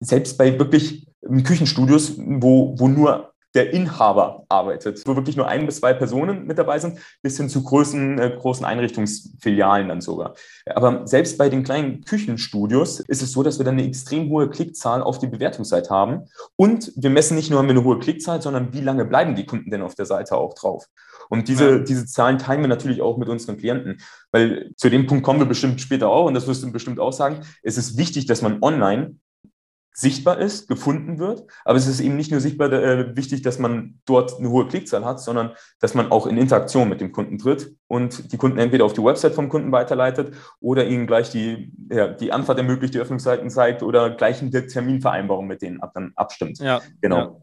Selbst 0.00 0.36
bei 0.36 0.58
wirklich 0.58 1.06
Küchenstudios, 1.44 2.14
wo, 2.18 2.74
wo 2.76 2.88
nur 2.88 3.31
der 3.54 3.72
Inhaber 3.72 4.44
arbeitet, 4.48 5.02
wo 5.06 5.14
wirklich 5.16 5.36
nur 5.36 5.46
ein 5.46 5.66
bis 5.66 5.76
zwei 5.76 5.92
Personen 5.92 6.46
mit 6.46 6.58
dabei 6.58 6.78
sind, 6.78 6.98
bis 7.22 7.36
hin 7.36 7.48
zu 7.48 7.62
großen, 7.62 8.18
äh, 8.18 8.36
großen 8.38 8.64
Einrichtungsfilialen 8.64 9.88
dann 9.88 10.00
sogar. 10.00 10.34
Aber 10.66 11.06
selbst 11.06 11.38
bei 11.38 11.48
den 11.48 11.62
kleinen 11.62 12.04
Küchenstudios 12.04 13.00
ist 13.00 13.22
es 13.22 13.32
so, 13.32 13.42
dass 13.42 13.58
wir 13.58 13.64
dann 13.64 13.78
eine 13.78 13.86
extrem 13.86 14.30
hohe 14.30 14.48
Klickzahl 14.48 15.02
auf 15.02 15.18
die 15.18 15.26
Bewertungsseite 15.26 15.90
haben. 15.90 16.24
Und 16.56 16.92
wir 16.96 17.10
messen 17.10 17.36
nicht 17.36 17.50
nur 17.50 17.58
haben 17.58 17.68
wir 17.68 17.74
eine 17.74 17.84
hohe 17.84 17.98
Klickzahl, 17.98 18.40
sondern 18.40 18.72
wie 18.72 18.80
lange 18.80 19.04
bleiben 19.04 19.34
die 19.34 19.46
Kunden 19.46 19.70
denn 19.70 19.82
auf 19.82 19.94
der 19.94 20.06
Seite 20.06 20.36
auch 20.36 20.54
drauf. 20.54 20.86
Und 21.28 21.48
diese, 21.48 21.70
ja. 21.70 21.78
diese 21.78 22.06
Zahlen 22.06 22.38
teilen 22.38 22.60
wir 22.60 22.68
natürlich 22.68 23.00
auch 23.02 23.16
mit 23.16 23.28
unseren 23.28 23.56
Klienten, 23.56 24.00
weil 24.32 24.72
zu 24.76 24.90
dem 24.90 25.06
Punkt 25.06 25.24
kommen 25.24 25.38
wir 25.38 25.46
bestimmt 25.46 25.80
später 25.80 26.08
auch 26.08 26.26
und 26.26 26.34
das 26.34 26.46
wirst 26.46 26.62
du 26.62 26.72
bestimmt 26.72 27.00
auch 27.00 27.12
sagen. 27.12 27.40
Es 27.62 27.76
ist 27.76 27.96
wichtig, 27.96 28.26
dass 28.26 28.42
man 28.42 28.62
online 28.62 29.16
sichtbar 29.92 30.38
ist, 30.38 30.68
gefunden 30.68 31.18
wird. 31.18 31.44
Aber 31.64 31.76
es 31.76 31.86
ist 31.86 32.00
eben 32.00 32.16
nicht 32.16 32.30
nur 32.30 32.40
sichtbar 32.40 32.72
äh, 32.72 33.16
wichtig, 33.16 33.42
dass 33.42 33.58
man 33.58 34.00
dort 34.06 34.38
eine 34.38 34.48
hohe 34.48 34.66
Klickzahl 34.66 35.04
hat, 35.04 35.20
sondern 35.20 35.52
dass 35.80 35.94
man 35.94 36.10
auch 36.10 36.26
in 36.26 36.38
Interaktion 36.38 36.88
mit 36.88 37.00
dem 37.00 37.12
Kunden 37.12 37.38
tritt 37.38 37.76
und 37.88 38.32
die 38.32 38.36
Kunden 38.38 38.58
entweder 38.58 38.84
auf 38.84 38.94
die 38.94 39.04
Website 39.04 39.34
vom 39.34 39.48
Kunden 39.48 39.70
weiterleitet 39.72 40.34
oder 40.60 40.86
ihnen 40.86 41.06
gleich 41.06 41.30
die, 41.30 41.72
ja, 41.90 42.08
die 42.08 42.32
Anfahrt 42.32 42.58
ermöglicht, 42.58 42.94
die 42.94 43.00
Öffnungszeiten 43.00 43.50
zeigt 43.50 43.82
oder 43.82 44.10
gleich 44.10 44.40
eine 44.40 44.50
Terminvereinbarung 44.50 45.46
mit 45.46 45.62
denen 45.62 45.80
ab, 45.80 45.92
dann 45.94 46.12
abstimmt. 46.16 46.58
Ja, 46.58 46.80
genau. 47.00 47.16
Ja. 47.16 47.36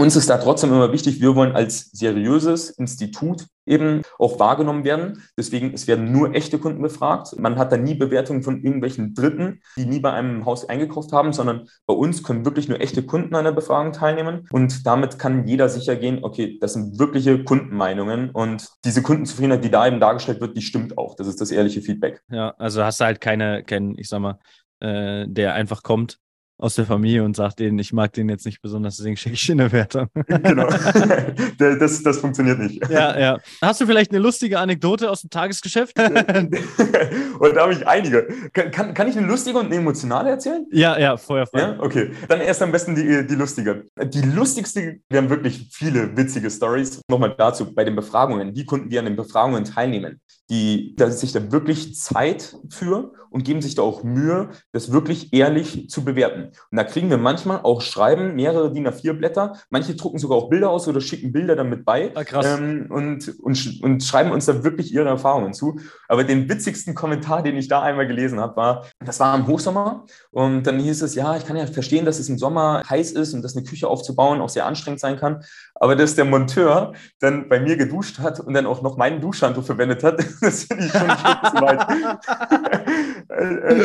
Uns 0.00 0.16
ist 0.16 0.30
da 0.30 0.38
trotzdem 0.38 0.72
immer 0.72 0.92
wichtig, 0.92 1.20
wir 1.20 1.34
wollen 1.34 1.52
als 1.52 1.90
seriöses 1.90 2.70
Institut 2.70 3.44
eben 3.66 4.00
auch 4.18 4.38
wahrgenommen 4.38 4.82
werden. 4.82 5.22
Deswegen, 5.36 5.74
es 5.74 5.86
werden 5.86 6.10
nur 6.10 6.34
echte 6.34 6.58
Kunden 6.58 6.80
befragt. 6.80 7.38
Man 7.38 7.58
hat 7.58 7.70
da 7.70 7.76
nie 7.76 7.94
Bewertungen 7.94 8.42
von 8.42 8.62
irgendwelchen 8.62 9.12
Dritten, 9.12 9.60
die 9.76 9.84
nie 9.84 10.00
bei 10.00 10.10
einem 10.10 10.46
Haus 10.46 10.66
eingekauft 10.66 11.12
haben, 11.12 11.34
sondern 11.34 11.68
bei 11.84 11.92
uns 11.92 12.22
können 12.22 12.46
wirklich 12.46 12.66
nur 12.66 12.80
echte 12.80 13.02
Kunden 13.02 13.34
an 13.34 13.44
der 13.44 13.52
Befragung 13.52 13.92
teilnehmen. 13.92 14.48
Und 14.50 14.86
damit 14.86 15.18
kann 15.18 15.46
jeder 15.46 15.68
sicher 15.68 15.96
gehen, 15.96 16.20
okay, 16.22 16.56
das 16.58 16.72
sind 16.72 16.98
wirkliche 16.98 17.44
Kundenmeinungen 17.44 18.30
und 18.30 18.68
diese 18.86 19.02
Kundenzufriedenheit, 19.02 19.62
die 19.64 19.70
da 19.70 19.86
eben 19.86 20.00
dargestellt 20.00 20.40
wird, 20.40 20.56
die 20.56 20.62
stimmt 20.62 20.96
auch. 20.96 21.14
Das 21.14 21.26
ist 21.26 21.42
das 21.42 21.50
ehrliche 21.50 21.82
Feedback. 21.82 22.22
Ja, 22.30 22.54
also 22.56 22.82
hast 22.82 23.00
du 23.00 23.04
halt 23.04 23.20
keine, 23.20 23.64
kein, 23.64 23.98
ich 23.98 24.08
sag 24.08 24.20
mal, 24.20 24.38
äh, 24.80 25.26
der 25.28 25.52
einfach 25.52 25.82
kommt 25.82 26.18
aus 26.60 26.74
der 26.74 26.84
Familie 26.84 27.24
und 27.24 27.34
sagt 27.34 27.58
denen, 27.58 27.78
ich 27.78 27.92
mag 27.92 28.12
den 28.12 28.28
jetzt 28.28 28.44
nicht 28.44 28.60
besonders, 28.60 28.96
deswegen 28.96 29.16
schicke 29.16 29.34
ich 29.34 29.72
Wertung. 29.72 30.08
Genau. 30.50 30.68
das, 31.58 32.02
das 32.02 32.18
funktioniert 32.18 32.58
nicht. 32.58 32.88
Ja, 32.88 33.18
ja. 33.18 33.38
Hast 33.60 33.80
du 33.80 33.86
vielleicht 33.86 34.10
eine 34.10 34.20
lustige 34.20 34.58
Anekdote 34.58 35.10
aus 35.10 35.22
dem 35.22 35.30
Tagesgeschäft? 35.30 35.98
und 37.38 37.56
da 37.56 37.62
habe 37.62 37.72
ich 37.72 37.86
einige. 37.86 38.28
Kann, 38.52 38.94
kann 38.94 39.08
ich 39.08 39.16
eine 39.16 39.26
lustige 39.26 39.58
und 39.58 39.66
eine 39.66 39.76
emotionale 39.76 40.30
erzählen? 40.30 40.66
Ja, 40.70 40.98
ja, 40.98 41.16
Feuerfrei. 41.16 41.60
Ja, 41.60 41.76
okay. 41.80 42.10
Dann 42.28 42.40
erst 42.40 42.62
am 42.62 42.72
besten 42.72 42.94
die, 42.94 43.26
die 43.26 43.34
lustige. 43.34 43.84
Die 44.02 44.22
lustigste, 44.22 44.98
wir 45.08 45.18
haben 45.18 45.30
wirklich 45.30 45.68
viele 45.72 46.16
witzige 46.16 46.50
Stories. 46.50 47.00
Nochmal 47.08 47.34
dazu, 47.36 47.72
bei 47.74 47.84
den 47.84 47.96
Befragungen, 47.96 48.52
die 48.54 48.64
Kunden, 48.64 48.88
die 48.88 48.98
an 48.98 49.04
den 49.04 49.16
Befragungen 49.16 49.64
teilnehmen, 49.64 50.20
die 50.50 50.94
da 50.96 51.10
sich 51.10 51.32
da 51.32 51.52
wirklich 51.52 51.94
Zeit 51.94 52.56
für 52.68 53.12
und 53.30 53.44
geben 53.44 53.62
sich 53.62 53.76
da 53.76 53.82
auch 53.82 54.02
Mühe, 54.02 54.50
das 54.72 54.92
wirklich 54.92 55.32
ehrlich 55.32 55.88
zu 55.88 56.04
bewerten. 56.04 56.50
Und 56.70 56.76
da 56.76 56.84
kriegen 56.84 57.08
wir 57.10 57.18
manchmal 57.18 57.60
auch 57.62 57.80
Schreiben, 57.80 58.34
mehrere 58.34 58.72
DIN 58.72 58.88
A4 58.88 59.12
Blätter. 59.14 59.54
Manche 59.70 59.94
drucken 59.94 60.18
sogar 60.18 60.36
auch 60.36 60.50
Bilder 60.50 60.70
aus 60.70 60.88
oder 60.88 61.00
schicken 61.00 61.32
Bilder 61.32 61.56
dann 61.56 61.70
mit 61.70 61.84
bei 61.84 62.10
ah, 62.14 62.24
krass. 62.24 62.58
Ähm, 62.58 62.86
und, 62.90 63.40
und, 63.40 63.82
und 63.82 64.02
schreiben 64.02 64.32
uns 64.32 64.46
da 64.46 64.64
wirklich 64.64 64.92
ihre 64.92 65.08
Erfahrungen 65.08 65.54
zu. 65.54 65.78
Aber 66.08 66.24
den 66.24 66.48
witzigsten 66.48 66.94
Kommentar, 66.94 67.42
den 67.42 67.56
ich 67.56 67.68
da 67.68 67.82
einmal 67.82 68.06
gelesen 68.06 68.40
habe, 68.40 68.56
war, 68.56 68.86
das 69.04 69.20
war 69.20 69.36
im 69.36 69.46
Hochsommer 69.46 70.04
und 70.30 70.64
dann 70.64 70.80
hieß 70.80 71.02
es, 71.02 71.14
ja, 71.14 71.36
ich 71.36 71.46
kann 71.46 71.56
ja 71.56 71.66
verstehen, 71.66 72.04
dass 72.04 72.18
es 72.18 72.28
im 72.28 72.38
Sommer 72.38 72.82
heiß 72.88 73.12
ist 73.12 73.32
und 73.32 73.42
dass 73.42 73.56
eine 73.56 73.64
Küche 73.64 73.86
aufzubauen 73.86 74.40
auch 74.40 74.48
sehr 74.48 74.66
anstrengend 74.66 75.00
sein 75.00 75.16
kann. 75.16 75.42
Aber 75.74 75.94
dass 75.94 76.16
der 76.16 76.24
Monteur 76.24 76.94
dann 77.20 77.48
bei 77.48 77.60
mir 77.60 77.76
geduscht 77.76 78.18
hat 78.18 78.40
und 78.40 78.54
dann 78.54 78.66
auch 78.66 78.82
noch 78.82 78.96
meinen 78.96 79.20
Duschhandtuch 79.20 79.64
verwendet 79.64 80.02
hat, 80.02 80.24
das 80.46 80.64
finde 80.64 80.86
ich 80.86 80.92
schon 80.92 81.10
ein 81.10 81.18
Stück 81.18 81.38
zu 81.50 81.62
weit. 81.62 81.88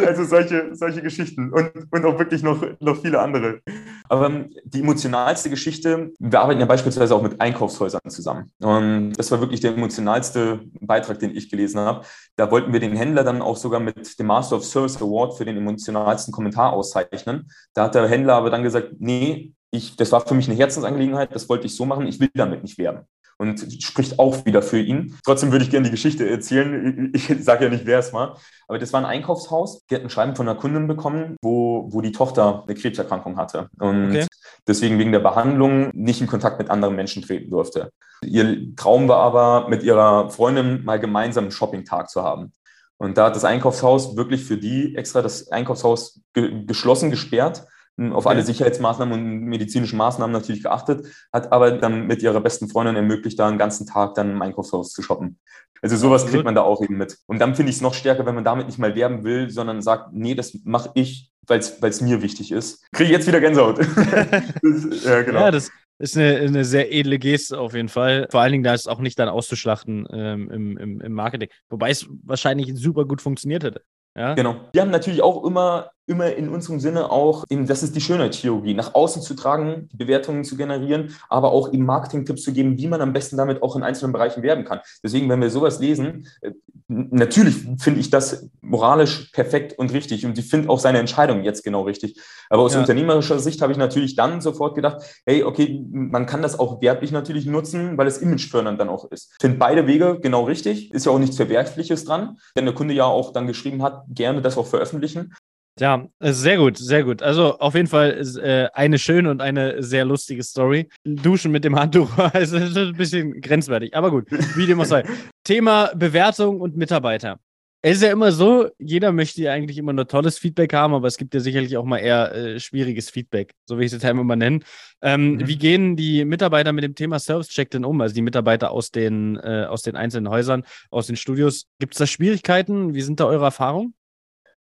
also 0.07 0.23
solche, 0.23 0.75
solche 0.75 1.01
Geschichten 1.01 1.51
und, 1.51 1.71
und 1.91 2.05
auch 2.05 2.17
wirklich 2.17 2.43
noch, 2.43 2.63
noch 2.79 3.01
viele 3.01 3.19
andere. 3.19 3.61
Aber 4.07 4.27
ähm, 4.27 4.49
die 4.63 4.81
emotionalste 4.81 5.49
Geschichte, 5.49 6.11
wir 6.19 6.39
arbeiten 6.39 6.59
ja 6.59 6.65
beispielsweise 6.65 7.15
auch 7.15 7.21
mit 7.21 7.39
Einkaufshäusern 7.41 8.01
zusammen. 8.07 8.51
Und 8.61 9.13
das 9.13 9.31
war 9.31 9.41
wirklich 9.41 9.59
der 9.59 9.73
emotionalste 9.73 10.61
Beitrag, 10.79 11.19
den 11.19 11.35
ich 11.35 11.49
gelesen 11.49 11.79
habe. 11.79 12.05
Da 12.35 12.49
wollten 12.51 12.71
wir 12.73 12.79
den 12.79 12.95
Händler 12.95 13.23
dann 13.23 13.41
auch 13.41 13.57
sogar 13.57 13.79
mit 13.79 14.17
dem 14.19 14.27
Master 14.27 14.57
of 14.57 14.65
Service 14.65 14.97
Award 14.97 15.37
für 15.37 15.45
den 15.45 15.57
emotionalsten 15.57 16.31
Kommentar 16.31 16.73
auszeichnen. 16.73 17.49
Da 17.73 17.85
hat 17.85 17.95
der 17.95 18.07
Händler 18.07 18.35
aber 18.35 18.49
dann 18.49 18.63
gesagt, 18.63 18.93
nee, 18.99 19.53
ich, 19.71 19.95
das 19.95 20.11
war 20.11 20.25
für 20.25 20.35
mich 20.35 20.47
eine 20.47 20.57
Herzensangelegenheit, 20.57 21.33
das 21.35 21.49
wollte 21.49 21.65
ich 21.65 21.75
so 21.75 21.85
machen, 21.85 22.07
ich 22.07 22.19
will 22.19 22.29
damit 22.33 22.63
nicht 22.63 22.77
werben. 22.77 23.05
Und 23.37 23.83
spricht 23.83 24.17
auch 24.17 24.45
wieder 24.45 24.61
für 24.61 24.79
ihn. 24.79 25.17
Trotzdem 25.25 25.51
würde 25.51 25.65
ich 25.65 25.71
gerne 25.71 25.85
die 25.85 25.91
Geschichte 25.91 26.29
erzählen. 26.29 27.11
Ich, 27.13 27.27
sage 27.43 27.65
ja 27.65 27.69
nicht, 27.69 27.85
wer 27.85 27.99
es 27.99 28.13
war. 28.13 28.39
Aber 28.67 28.79
das 28.79 28.93
war 28.93 29.01
ein 29.01 29.05
Einkaufshaus. 29.05 29.85
Die 29.87 29.95
hatten 29.95 30.05
ein 30.05 30.09
Schreiben 30.09 30.35
von 30.35 30.47
einer 30.47 30.57
Kundin 30.57 30.87
bekommen, 30.87 31.35
wo, 31.41 31.89
wo 31.91 32.01
die 32.01 32.13
Tochter 32.13 32.63
eine 32.65 32.75
Krebserkrankung 32.75 33.37
hatte. 33.37 33.69
Und 33.77 34.11
okay. 34.11 34.27
deswegen 34.67 34.97
wegen 34.99 35.11
der 35.11 35.19
Behandlung 35.19 35.89
nicht 35.93 36.21
in 36.21 36.27
Kontakt 36.27 36.59
mit 36.59 36.69
anderen 36.69 36.95
Menschen 36.95 37.23
treten 37.23 37.49
durfte. 37.49 37.91
Ihr 38.23 38.73
Traum 38.75 39.09
war 39.09 39.19
aber, 39.19 39.67
mit 39.67 39.83
ihrer 39.83 40.29
Freundin 40.29 40.85
mal 40.85 40.99
gemeinsam 40.99 41.45
einen 41.45 41.51
Shopping-Tag 41.51 42.09
zu 42.09 42.23
haben. 42.23 42.53
Und 42.97 43.17
da 43.17 43.25
hat 43.25 43.35
das 43.35 43.43
Einkaufshaus 43.43 44.15
wirklich 44.15 44.45
für 44.45 44.57
die 44.57 44.95
extra 44.95 45.21
das 45.21 45.51
Einkaufshaus 45.51 46.21
ge 46.33 46.63
geschlossen, 46.65 47.11
gesperrt 47.11 47.65
auf 48.11 48.27
alle 48.27 48.43
Sicherheitsmaßnahmen 48.43 49.13
und 49.13 49.39
medizinischen 49.45 49.97
Maßnahmen 49.97 50.33
natürlich 50.33 50.63
geachtet, 50.63 51.07
hat 51.31 51.51
aber 51.51 51.71
dann 51.71 52.07
mit 52.07 52.21
ihrer 52.21 52.41
besten 52.41 52.67
Freundin 52.67 52.95
ermöglicht, 52.95 53.39
da 53.39 53.47
einen 53.47 53.57
ganzen 53.57 53.87
Tag 53.87 54.15
dann 54.15 54.31
im 54.31 54.41
Einkaufshaus 54.41 54.91
zu 54.91 55.01
shoppen. 55.01 55.39
Also 55.81 55.97
sowas 55.97 56.25
kriegt 56.25 56.43
man 56.43 56.55
da 56.55 56.61
auch 56.61 56.81
eben 56.81 56.97
mit. 56.97 57.17
Und 57.27 57.39
dann 57.39 57.55
finde 57.55 57.69
ich 57.69 57.77
es 57.77 57.81
noch 57.81 57.93
stärker, 57.93 58.25
wenn 58.25 58.35
man 58.35 58.43
damit 58.43 58.65
nicht 58.65 58.79
mal 58.79 58.95
werben 58.95 59.23
will, 59.23 59.49
sondern 59.49 59.81
sagt, 59.81 60.13
nee, 60.13 60.33
das 60.35 60.57
mache 60.63 60.89
ich, 60.95 61.31
weil 61.47 61.59
es 61.59 62.01
mir 62.01 62.21
wichtig 62.21 62.51
ist. 62.51 62.83
Kriege 62.91 63.05
ich 63.05 63.11
jetzt 63.11 63.27
wieder 63.27 63.39
Gänsehaut. 63.39 63.79
das, 64.63 65.03
ja, 65.03 65.21
genau. 65.21 65.41
Ja, 65.41 65.51
das 65.51 65.69
ist 65.99 66.17
eine, 66.17 66.37
eine 66.37 66.65
sehr 66.65 66.91
edle 66.91 67.19
Geste 67.19 67.59
auf 67.59 67.73
jeden 67.73 67.89
Fall. 67.89 68.27
Vor 68.31 68.41
allen 68.41 68.51
Dingen, 68.51 68.63
da 68.63 68.73
ist 68.73 68.87
auch 68.87 68.99
nicht 68.99 69.19
dann 69.19 69.29
auszuschlachten 69.29 70.07
ähm, 70.11 70.49
im, 70.49 70.77
im, 70.77 71.01
im 71.01 71.13
Marketing. 71.13 71.49
Wobei 71.69 71.91
es 71.91 72.07
wahrscheinlich 72.23 72.73
super 72.75 73.05
gut 73.05 73.21
funktioniert 73.21 73.63
hätte. 73.63 73.81
Ja? 74.17 74.33
Genau. 74.33 74.55
Wir 74.73 74.81
haben 74.81 74.91
natürlich 74.91 75.21
auch 75.21 75.43
immer 75.45 75.91
immer 76.07 76.33
in 76.35 76.49
unserem 76.49 76.79
Sinne 76.79 77.11
auch, 77.11 77.45
eben, 77.49 77.67
das 77.67 77.83
ist 77.83 77.95
die 77.95 78.01
Schönheitschirurgie, 78.01 78.73
nach 78.73 78.93
außen 78.93 79.21
zu 79.21 79.33
tragen, 79.33 79.89
Bewertungen 79.93 80.43
zu 80.43 80.55
generieren, 80.55 81.15
aber 81.29 81.51
auch 81.51 81.73
eben 81.73 81.85
Marketing-Tipps 81.85 82.43
zu 82.43 82.53
geben, 82.53 82.77
wie 82.77 82.87
man 82.87 83.01
am 83.01 83.13
besten 83.13 83.37
damit 83.37 83.63
auch 83.63 83.75
in 83.75 83.83
einzelnen 83.83 84.13
Bereichen 84.13 84.43
werben 84.43 84.65
kann. 84.65 84.79
Deswegen, 85.03 85.29
wenn 85.29 85.41
wir 85.41 85.49
sowas 85.49 85.79
lesen, 85.79 86.27
äh, 86.41 86.51
natürlich 86.87 87.55
finde 87.79 87.99
ich 87.99 88.09
das 88.09 88.49
moralisch 88.61 89.31
perfekt 89.33 89.77
und 89.79 89.91
richtig 89.93 90.25
und 90.25 90.37
ich 90.37 90.47
finde 90.47 90.69
auch 90.69 90.79
seine 90.79 90.99
Entscheidung 90.99 91.43
jetzt 91.43 91.63
genau 91.63 91.81
richtig. 91.81 92.19
Aber 92.49 92.61
aus 92.61 92.73
ja. 92.73 92.79
unternehmerischer 92.79 93.39
Sicht 93.39 93.61
habe 93.61 93.71
ich 93.71 93.77
natürlich 93.77 94.15
dann 94.15 94.41
sofort 94.41 94.75
gedacht, 94.75 95.01
hey, 95.25 95.43
okay, 95.43 95.83
man 95.91 96.27
kann 96.27 96.43
das 96.43 96.59
auch 96.59 96.81
werblich 96.81 97.11
natürlich 97.11 97.47
nutzen, 97.47 97.97
weil 97.97 98.05
es 98.05 98.19
imagefördernd 98.19 98.79
dann 98.79 98.89
auch 98.89 99.09
ist. 99.11 99.31
Ich 99.31 99.41
finde 99.41 99.57
beide 99.57 99.87
Wege 99.87 100.19
genau 100.21 100.43
richtig, 100.43 100.93
ist 100.93 101.05
ja 101.05 101.11
auch 101.11 101.19
nichts 101.19 101.37
Verwerfliches 101.37 102.05
dran, 102.05 102.37
wenn 102.53 102.65
der 102.65 102.75
Kunde 102.75 102.93
ja 102.93 103.05
auch 103.05 103.33
dann 103.33 103.47
geschrieben 103.47 103.81
hat, 103.81 104.03
gerne 104.09 104.41
das 104.41 104.57
auch 104.57 104.67
veröffentlichen. 104.67 105.33
Ja, 105.79 106.07
äh, 106.19 106.31
sehr 106.31 106.57
gut, 106.57 106.77
sehr 106.77 107.03
gut. 107.03 107.21
Also 107.21 107.59
auf 107.59 107.75
jeden 107.75 107.87
Fall 107.87 108.21
äh, 108.41 108.67
eine 108.73 108.97
schöne 108.97 109.29
und 109.29 109.41
eine 109.41 109.83
sehr 109.83 110.05
lustige 110.05 110.41
Story. 110.41 110.87
Duschen 111.03 111.51
mit 111.51 111.65
dem 111.65 111.75
Handtuch 111.77 112.17
also, 112.33 112.57
ist 112.57 112.77
ein 112.77 112.95
bisschen 112.95 113.41
grenzwertig, 113.41 113.93
aber 113.95 114.09
gut, 114.09 114.25
wie 114.55 114.65
dem 114.65 114.79
auch 114.79 114.85
sei. 114.85 115.03
Thema 115.43 115.91
Bewertung 115.93 116.61
und 116.61 116.77
Mitarbeiter. 116.77 117.39
Es 117.81 117.97
ist 117.97 118.03
ja 118.03 118.11
immer 118.11 118.31
so, 118.31 118.69
jeder 118.79 119.11
möchte 119.11 119.43
ja 119.43 119.51
eigentlich 119.51 119.77
immer 119.77 119.93
nur 119.93 120.07
tolles 120.07 120.39
Feedback 120.39 120.73
haben, 120.73 120.95
aber 120.95 121.07
es 121.07 121.17
gibt 121.17 121.35
ja 121.35 121.39
sicherlich 121.39 121.77
auch 121.77 121.83
mal 121.83 121.99
eher 121.99 122.33
äh, 122.33 122.59
schwieriges 122.59 123.11
Feedback, 123.11 123.53
so 123.67 123.77
wie 123.77 123.81
ich 123.81 123.87
es 123.87 123.91
jetzt 123.91 124.05
einmal 124.05 124.25
mal 124.25 124.37
nennen. 124.37 124.63
Ähm, 125.03 125.33
mhm. 125.33 125.47
Wie 125.47 125.57
gehen 125.57 125.95
die 125.95 126.25
Mitarbeiter 126.25 126.71
mit 126.73 126.83
dem 126.83 126.95
Thema 126.95 127.19
Service 127.19 127.49
Check 127.49 127.69
denn 127.69 127.85
um? 127.85 128.01
Also 128.01 128.15
die 128.15 128.23
Mitarbeiter 128.23 128.71
aus 128.71 128.89
den, 128.89 129.35
äh, 129.35 129.67
aus 129.69 129.83
den 129.83 129.95
einzelnen 129.95 130.29
Häusern, 130.29 130.63
aus 130.89 131.05
den 131.05 131.15
Studios. 131.15 131.67
Gibt 131.79 131.93
es 131.93 131.99
da 131.99 132.07
Schwierigkeiten? 132.07 132.95
Wie 132.95 133.01
sind 133.01 133.19
da 133.19 133.25
eure 133.25 133.45
Erfahrungen? 133.45 133.93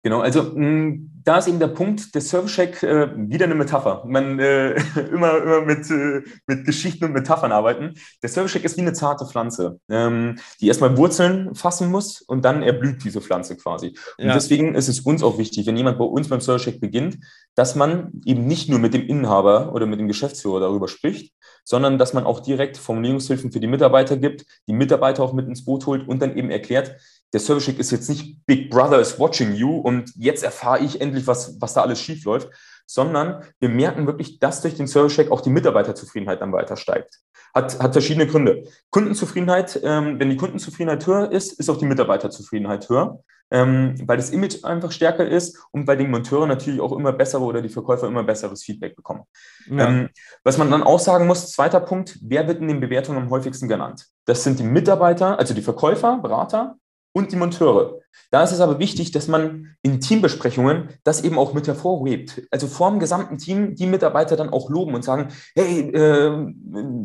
Genau, 0.04 0.20
also 0.20 0.42
mh, 0.56 1.21
da 1.24 1.38
ist 1.38 1.48
eben 1.48 1.58
der 1.58 1.68
Punkt, 1.68 2.14
der 2.14 2.20
Service 2.20 2.52
Check 2.52 2.82
äh, 2.82 3.08
wieder 3.16 3.44
eine 3.44 3.54
Metapher. 3.54 4.04
Man 4.06 4.38
äh, 4.38 4.72
immer, 5.12 5.38
immer 5.38 5.60
mit, 5.62 5.90
äh, 5.90 6.22
mit 6.46 6.64
Geschichten 6.64 7.04
und 7.04 7.12
Metaphern 7.12 7.52
arbeiten. 7.52 7.94
Der 8.22 8.28
Service 8.28 8.52
Check 8.52 8.64
ist 8.64 8.76
wie 8.76 8.82
eine 8.82 8.92
zarte 8.92 9.26
Pflanze, 9.26 9.78
ähm, 9.88 10.38
die 10.60 10.68
erstmal 10.68 10.96
Wurzeln 10.96 11.54
fassen 11.54 11.90
muss 11.90 12.20
und 12.22 12.44
dann 12.44 12.62
erblüht 12.62 13.04
diese 13.04 13.20
Pflanze 13.20 13.56
quasi. 13.56 13.94
Und 14.18 14.26
ja. 14.26 14.34
deswegen 14.34 14.74
ist 14.74 14.88
es 14.88 15.00
uns 15.00 15.22
auch 15.22 15.38
wichtig, 15.38 15.66
wenn 15.66 15.76
jemand 15.76 15.98
bei 15.98 16.04
uns 16.04 16.28
beim 16.28 16.40
Service 16.40 16.62
Check 16.62 16.80
beginnt, 16.80 17.18
dass 17.54 17.74
man 17.74 18.12
eben 18.24 18.46
nicht 18.46 18.68
nur 18.68 18.78
mit 18.78 18.94
dem 18.94 19.06
Inhaber 19.06 19.72
oder 19.74 19.86
mit 19.86 20.00
dem 20.00 20.08
Geschäftsführer 20.08 20.60
darüber 20.60 20.88
spricht, 20.88 21.34
sondern 21.64 21.98
dass 21.98 22.12
man 22.12 22.24
auch 22.24 22.40
direkt 22.40 22.76
Formulierungshilfen 22.76 23.52
für 23.52 23.60
die 23.60 23.66
Mitarbeiter 23.66 24.16
gibt, 24.16 24.44
die 24.66 24.72
Mitarbeiter 24.72 25.22
auch 25.22 25.32
mit 25.32 25.46
ins 25.46 25.64
Boot 25.64 25.86
holt 25.86 26.08
und 26.08 26.20
dann 26.20 26.36
eben 26.36 26.50
erklärt, 26.50 26.96
der 27.32 27.40
Service 27.40 27.64
Check 27.64 27.78
ist 27.78 27.90
jetzt 27.90 28.08
nicht 28.10 28.44
Big 28.46 28.70
Brother 28.70 29.00
is 29.00 29.18
watching 29.18 29.54
you 29.54 29.78
und 29.78 30.12
jetzt 30.16 30.42
erfahre 30.42 30.84
ich 30.84 31.00
endlich, 31.00 31.11
was, 31.26 31.60
was 31.60 31.74
da 31.74 31.82
alles 31.82 32.00
schief 32.00 32.24
läuft, 32.24 32.48
sondern 32.86 33.44
wir 33.60 33.68
merken 33.68 34.06
wirklich, 34.06 34.38
dass 34.38 34.60
durch 34.60 34.74
den 34.74 34.86
Service 34.86 35.14
Check 35.14 35.30
auch 35.30 35.40
die 35.40 35.50
Mitarbeiterzufriedenheit 35.50 36.40
dann 36.40 36.52
weiter 36.52 36.76
steigt. 36.76 37.20
Hat, 37.54 37.80
hat 37.80 37.92
verschiedene 37.92 38.26
Gründe. 38.26 38.64
Kundenzufriedenheit, 38.90 39.80
ähm, 39.82 40.18
wenn 40.18 40.30
die 40.30 40.36
Kundenzufriedenheit 40.36 41.06
höher 41.06 41.30
ist, 41.30 41.58
ist 41.58 41.68
auch 41.68 41.76
die 41.76 41.86
Mitarbeiterzufriedenheit 41.86 42.88
höher, 42.88 43.22
ähm, 43.50 43.94
weil 44.06 44.16
das 44.16 44.30
Image 44.30 44.64
einfach 44.64 44.90
stärker 44.90 45.28
ist 45.28 45.58
und 45.70 45.84
bei 45.84 45.94
den 45.94 46.10
Monteuren 46.10 46.48
natürlich 46.48 46.80
auch 46.80 46.92
immer 46.92 47.12
bessere 47.12 47.42
oder 47.42 47.60
die 47.60 47.68
Verkäufer 47.68 48.06
immer 48.06 48.22
besseres 48.22 48.62
Feedback 48.62 48.96
bekommen. 48.96 49.24
Ja. 49.70 49.86
Ähm, 49.86 50.08
was 50.44 50.56
man 50.56 50.70
dann 50.70 50.82
auch 50.82 50.98
sagen 50.98 51.26
muss, 51.26 51.52
zweiter 51.52 51.80
Punkt, 51.80 52.18
wer 52.22 52.48
wird 52.48 52.60
in 52.60 52.68
den 52.68 52.80
Bewertungen 52.80 53.18
am 53.18 53.30
häufigsten 53.30 53.68
genannt? 53.68 54.06
Das 54.24 54.44
sind 54.44 54.58
die 54.58 54.64
Mitarbeiter, 54.64 55.38
also 55.38 55.52
die 55.52 55.62
Verkäufer, 55.62 56.18
Berater 56.22 56.76
und 57.12 57.32
die 57.32 57.36
Monteure. 57.36 58.00
Da 58.30 58.42
ist 58.42 58.52
es 58.52 58.60
aber 58.60 58.78
wichtig, 58.78 59.10
dass 59.10 59.28
man 59.28 59.76
in 59.82 60.00
Teambesprechungen 60.00 60.88
das 61.04 61.22
eben 61.22 61.38
auch 61.38 61.52
mit 61.52 61.66
hervorhebt. 61.66 62.42
Also 62.50 62.66
vor 62.66 62.90
dem 62.90 62.98
gesamten 62.98 63.36
Team 63.36 63.74
die 63.74 63.86
Mitarbeiter 63.86 64.36
dann 64.36 64.50
auch 64.50 64.70
loben 64.70 64.94
und 64.94 65.04
sagen, 65.04 65.28
hey, 65.54 65.90
äh, 65.90 66.52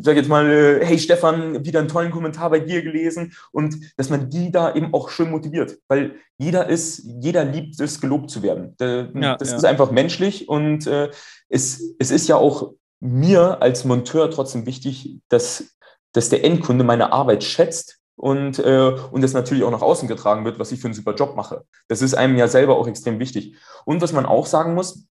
sag 0.00 0.16
jetzt 0.16 0.28
mal, 0.28 0.50
äh, 0.50 0.84
hey 0.84 0.98
Stefan, 0.98 1.64
wieder 1.66 1.80
einen 1.80 1.88
tollen 1.88 2.10
Kommentar 2.10 2.48
bei 2.50 2.60
dir 2.60 2.82
gelesen 2.82 3.34
und 3.52 3.76
dass 3.98 4.08
man 4.08 4.30
die 4.30 4.50
da 4.50 4.74
eben 4.74 4.94
auch 4.94 5.10
schön 5.10 5.30
motiviert, 5.30 5.78
weil 5.88 6.14
jeder 6.38 6.68
ist, 6.68 7.02
jeder 7.20 7.44
liebt 7.44 7.78
es, 7.78 8.00
gelobt 8.00 8.30
zu 8.30 8.42
werden. 8.42 8.74
Das 8.78 9.50
ja. 9.50 9.56
ist 9.56 9.64
einfach 9.64 9.90
menschlich 9.90 10.48
und 10.48 10.86
äh, 10.86 11.10
es, 11.48 11.94
es 11.98 12.10
ist 12.10 12.28
ja 12.28 12.36
auch 12.36 12.72
mir 13.00 13.60
als 13.60 13.84
Monteur 13.84 14.30
trotzdem 14.30 14.66
wichtig, 14.66 15.20
dass, 15.28 15.76
dass 16.12 16.30
der 16.30 16.44
Endkunde 16.44 16.84
meine 16.84 17.12
Arbeit 17.12 17.44
schätzt 17.44 17.97
und, 18.18 18.58
äh, 18.58 18.92
und 19.10 19.22
das 19.22 19.32
natürlich 19.32 19.62
auch 19.62 19.70
nach 19.70 19.80
außen 19.80 20.08
getragen 20.08 20.44
wird, 20.44 20.58
was 20.58 20.72
ich 20.72 20.80
für 20.80 20.88
einen 20.88 20.94
super 20.94 21.14
Job 21.14 21.36
mache. 21.36 21.64
Das 21.86 22.02
ist 22.02 22.14
einem 22.14 22.36
ja 22.36 22.48
selber 22.48 22.76
auch 22.76 22.88
extrem 22.88 23.18
wichtig. 23.20 23.56
Und 23.84 24.02
was 24.02 24.12
man 24.12 24.26
auch 24.26 24.46
sagen 24.46 24.74
muss, 24.74 25.06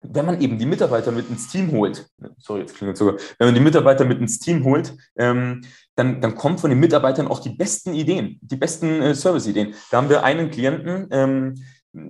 wenn 0.00 0.26
man 0.26 0.40
eben 0.40 0.58
die 0.58 0.66
Mitarbeiter 0.66 1.12
mit 1.12 1.30
ins 1.30 1.48
Team 1.48 1.72
holt, 1.72 2.08
sorry, 2.38 2.60
jetzt 2.60 2.76
klingelt 2.76 2.96
sogar, 2.96 3.16
wenn 3.38 3.48
man 3.48 3.54
die 3.54 3.60
Mitarbeiter 3.60 4.04
mit 4.04 4.20
ins 4.20 4.38
Team 4.38 4.64
holt, 4.64 4.96
ähm, 5.16 5.62
dann, 5.94 6.20
dann 6.20 6.34
kommt 6.34 6.60
von 6.60 6.70
den 6.70 6.78
Mitarbeitern 6.78 7.28
auch 7.28 7.40
die 7.40 7.50
besten 7.50 7.94
Ideen, 7.94 8.38
die 8.42 8.56
besten 8.56 9.02
äh, 9.02 9.14
Service-Ideen. 9.14 9.74
Da 9.90 9.96
haben 9.96 10.08
wir 10.08 10.22
einen 10.22 10.50
Klienten, 10.50 11.08
ähm, 11.10 11.54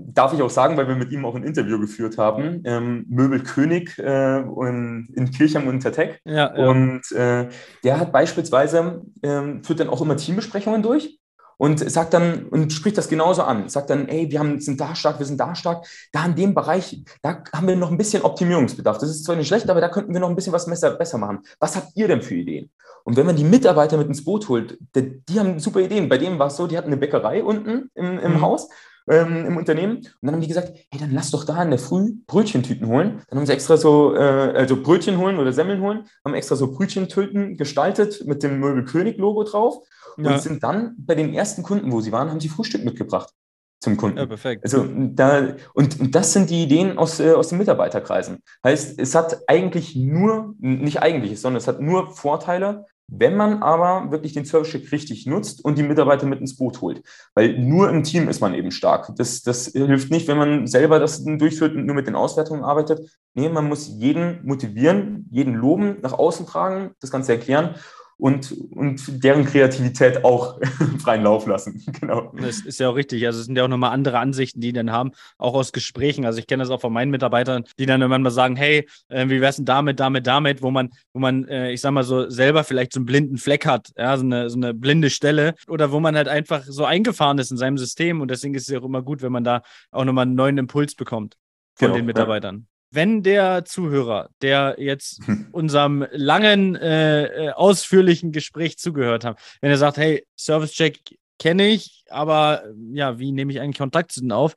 darf 0.07 0.33
ich 0.33 0.43
auch 0.43 0.51
sagen, 0.51 0.77
weil 0.77 0.89
wir 0.89 0.97
mit 0.97 1.13
ihm 1.13 1.25
auch 1.25 1.35
ein 1.35 1.45
Interview 1.45 1.79
geführt 1.79 2.19
haben, 2.19 2.63
ähm, 2.65 3.07
Möbelkönig 3.09 3.99
äh, 3.99 4.39
in, 4.41 5.09
in 5.15 5.31
Kirchheim 5.31 5.69
und 5.69 5.81
Tertek. 5.81 6.21
Ja, 6.25 6.57
ja. 6.57 6.69
Und 6.69 7.11
äh, 7.13 7.49
der 7.85 8.01
hat 8.01 8.13
beispielsweise, 8.13 9.03
ähm, 9.23 9.63
führt 9.63 9.81
dann 9.81 9.89
auch 9.89 10.01
immer 10.01 10.17
Teambesprechungen 10.17 10.83
durch 10.83 11.19
und 11.59 11.79
sagt 11.91 12.15
dann 12.15 12.45
und 12.47 12.73
spricht 12.73 12.97
das 12.97 13.09
genauso 13.09 13.43
an. 13.43 13.69
Sagt 13.69 13.91
dann, 13.91 14.09
ey, 14.09 14.31
wir 14.31 14.39
haben, 14.39 14.61
sind 14.61 14.81
da 14.81 14.95
stark, 14.95 15.19
wir 15.19 15.27
sind 15.27 15.39
da 15.39 15.55
stark. 15.55 15.87
Da 16.13 16.25
in 16.25 16.37
dem 16.37 16.55
Bereich, 16.55 17.05
da 17.21 17.43
haben 17.53 17.67
wir 17.67 17.77
noch 17.77 17.91
ein 17.91 17.99
bisschen 17.99 18.23
Optimierungsbedarf. 18.23 18.99
Das 18.99 19.11
ist 19.11 19.25
zwar 19.25 19.37
nicht 19.37 19.49
schlecht, 19.49 19.69
aber 19.69 19.81
da 19.81 19.89
könnten 19.89 20.13
wir 20.13 20.21
noch 20.21 20.29
ein 20.29 20.37
bisschen 20.37 20.53
was 20.53 20.67
besser, 20.67 20.93
besser 20.93 21.19
machen. 21.19 21.41
Was 21.59 21.77
habt 21.77 21.89
ihr 21.97 22.09
denn 22.09 22.23
für 22.23 22.37
Ideen? 22.37 22.71
Und 23.05 23.17
wenn 23.17 23.27
man 23.27 23.37
die 23.37 23.45
Mitarbeiter 23.45 23.97
mit 23.97 24.07
ins 24.07 24.25
Boot 24.25 24.49
holt, 24.49 24.79
die, 24.95 25.21
die 25.25 25.41
haben 25.41 25.59
super 25.59 25.81
Ideen. 25.81 26.09
Bei 26.09 26.19
dem 26.19 26.39
war 26.39 26.47
es 26.47 26.57
so, 26.57 26.67
die 26.67 26.77
hatten 26.77 26.89
eine 26.89 26.97
Bäckerei 26.97 27.43
unten 27.43 27.91
im, 27.95 28.19
im 28.19 28.33
mhm. 28.35 28.41
Haus 28.41 28.69
ähm, 29.11 29.47
im 29.47 29.57
Unternehmen. 29.57 29.97
Und 29.97 30.07
dann 30.23 30.35
haben 30.35 30.41
die 30.41 30.49
gesagt, 30.49 30.73
hey, 30.91 31.01
dann 31.01 31.13
lass 31.13 31.31
doch 31.31 31.45
da 31.45 31.63
in 31.63 31.71
der 31.71 31.79
Früh 31.79 32.15
Brötchentüten 32.27 32.87
holen. 32.87 33.23
Dann 33.29 33.39
haben 33.39 33.47
sie 33.47 33.53
extra 33.53 33.77
so, 33.77 34.15
äh, 34.15 34.19
also 34.19 34.83
Brötchen 34.83 35.19
holen 35.19 35.39
oder 35.39 35.53
Semmeln 35.53 35.81
holen, 35.81 36.05
haben 36.25 36.35
extra 36.35 36.57
so 36.57 36.71
Brötchentüten 36.73 37.57
gestaltet 37.57 38.27
mit 38.27 38.43
dem 38.43 38.61
Möbel 38.61 38.85
König 38.85 39.19
Logo 39.19 39.45
drauf 39.45 39.79
und 40.17 40.25
ja. 40.25 40.39
sind 40.39 40.63
dann 40.63 40.95
bei 40.99 41.15
den 41.15 41.35
ersten 41.35 41.63
Kunden, 41.63 41.93
wo 41.93 42.01
sie 42.01 42.13
waren, 42.13 42.31
haben 42.31 42.41
sie 42.41 42.49
Frühstück 42.49 42.85
mitgebracht 42.85 43.33
zum 43.81 43.97
Kunden. 43.97 44.19
Ja, 44.19 44.27
perfekt. 44.27 44.65
Also 44.65 44.87
da, 44.89 45.55
und, 45.75 46.01
und 46.01 46.15
das 46.15 46.33
sind 46.33 46.51
die 46.51 46.65
Ideen 46.65 46.99
aus, 46.99 47.21
äh, 47.21 47.33
aus 47.33 47.49
den 47.49 47.59
Mitarbeiterkreisen. 47.59 48.43
Heißt, 48.65 48.99
es 48.99 49.15
hat 49.15 49.39
eigentlich 49.47 49.95
nur, 49.95 50.55
nicht 50.59 51.01
eigentlich, 51.01 51.41
sondern 51.41 51.59
es 51.59 51.69
hat 51.69 51.81
nur 51.81 52.11
Vorteile, 52.11 52.87
wenn 53.09 53.37
man 53.37 53.63
aber 53.63 54.11
wirklich 54.11 54.35
den 54.35 54.45
Service 54.45 54.69
Check 54.69 54.93
richtig 54.93 55.27
nutzt 55.27 55.65
und 55.65 55.79
die 55.79 55.83
Mitarbeiter 55.83 56.27
mit 56.27 56.41
ins 56.41 56.57
Boot 56.57 56.81
holt. 56.83 57.03
Weil 57.35 57.59
nur 57.59 57.89
im 57.89 58.03
Team 58.03 58.29
ist 58.29 58.41
man 58.41 58.55
eben 58.55 58.71
stark. 58.71 59.15
Das, 59.17 59.43
das 59.43 59.69
hilft 59.69 60.11
nicht, 60.11 60.29
wenn 60.29 60.37
man 60.37 60.67
selber 60.67 61.01
das 61.01 61.25
durchführt 61.25 61.75
und 61.75 61.87
nur 61.87 61.97
mit 61.97 62.07
den 62.07 62.15
Auswertungen 62.15 62.63
arbeitet. 62.63 63.01
Nee, 63.35 63.49
man 63.49 63.67
muss 63.69 63.89
jeden 63.89 64.45
motivieren, 64.45 65.27
jeden 65.31 65.55
loben, 65.55 65.97
nach 66.03 66.13
außen 66.13 66.47
tragen, 66.47 66.93
das 67.01 67.11
Ganze 67.11 67.33
erklären 67.33 67.75
und, 68.19 68.53
und 68.71 69.25
deren 69.25 69.45
Kreativität 69.45 70.25
auch 70.25 70.61
freien 70.99 71.25
Lauf 71.25 71.47
lassen. 71.47 71.85
Genau. 71.99 72.33
Das 72.41 72.61
ist 72.61 72.79
ja 72.79 72.91
auch 72.91 72.95
richtig. 72.95 73.27
Also 73.27 73.41
es 73.41 73.47
sind 73.47 73.57
ja 73.57 73.65
auch 73.65 73.69
nochmal 73.69 73.91
andere 73.91 74.19
Ansichten, 74.19 74.61
die 74.61 74.69
die 74.69 74.73
dann 74.73 74.93
haben, 74.93 75.13
auch 75.39 75.55
aus 75.55 75.73
Gesprächen. 75.73 76.25
Also 76.25 76.39
ich 76.39 76.47
kenne 76.47 76.63
das 76.63 76.71
auch 76.71 76.81
von 76.81 76.93
meinen 76.93 77.11
Mitarbeitern, 77.11 77.65
die 77.79 77.87
dann 77.87 78.01
irgendwann 78.01 78.23
mal 78.23 78.31
sagen, 78.31 78.55
hey, 78.55 78.87
äh, 79.09 79.29
wie 79.29 79.41
wär's 79.41 79.57
denn 79.57 79.65
damit, 79.65 79.99
damit, 79.99 80.27
damit, 80.27 80.63
wo 80.63 80.71
man, 80.71 80.91
wo 81.13 81.21
man, 81.21 81.49
äh, 81.49 81.73
ich 81.73 81.81
sag 81.81 81.93
mal 81.93 82.05
so, 82.05 82.29
selber 82.31 82.65
vielleicht 82.65 82.93
so 82.93 83.01
einen 83.01 83.07
blinden 83.07 83.39
Fleck 83.39 83.67
hat, 83.67 83.91
ja, 83.97 84.17
so 84.17 84.25
eine, 84.25 84.51
so 84.51 84.57
eine 84.57 84.75
blinde 84.75 85.11
Stelle 85.11 85.55
oder 85.69 85.91
wo 85.91 86.01
man 86.01 86.17
halt 86.17 86.29
einfach 86.29 86.65
so 86.65 86.85
eingefahren 86.85 87.39
ist 87.39 87.51
in 87.51 87.57
seinem 87.57 87.79
System 87.79 88.21
und 88.21 88.31
deswegen 88.31 88.55
ist 88.55 88.63
es 88.63 88.69
ja 88.69 88.79
auch 88.79 88.85
immer 88.85 89.03
gut, 89.03 89.23
wenn 89.23 89.33
man 89.33 89.45
da 89.45 89.63
auch 89.91 90.05
nochmal 90.05 90.27
einen 90.27 90.35
neuen 90.35 90.59
Impuls 90.59 90.95
bekommt 90.95 91.37
von 91.75 91.87
genau, 91.89 91.97
den 91.97 92.07
Mitarbeitern. 92.07 92.67
Wenn 92.91 93.23
der 93.23 93.65
Zuhörer, 93.65 94.31
der 94.41 94.77
jetzt 94.79 95.21
unserem 95.53 96.07
langen, 96.11 96.77
äh, 96.77 97.25
äh, 97.25 97.51
ausführlichen 97.51 98.33
Gespräch 98.33 98.79
zugehört 98.79 99.25
hat, 99.25 99.39
wenn 99.61 99.71
er 99.71 99.79
sagt, 99.79 99.99
hey, 99.99 100.27
Service-Check 100.39 101.19
kenne 101.39 101.69
ich, 101.69 102.05
aber 102.09 102.65
ja, 102.93 103.19
wie 103.19 103.33
nehme 103.33 103.53
ich 103.53 103.61
eigentlich 103.61 103.79
Kontakt 103.79 104.13
zu 104.13 104.21
denen 104.21 104.33
auf? 104.33 104.55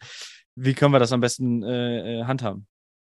Wie 0.56 0.74
können 0.74 0.94
wir 0.94 1.00
das 1.00 1.12
am 1.12 1.22
besten 1.22 1.64
äh, 1.64 2.20
äh 2.20 2.24
handhaben? 2.24 2.68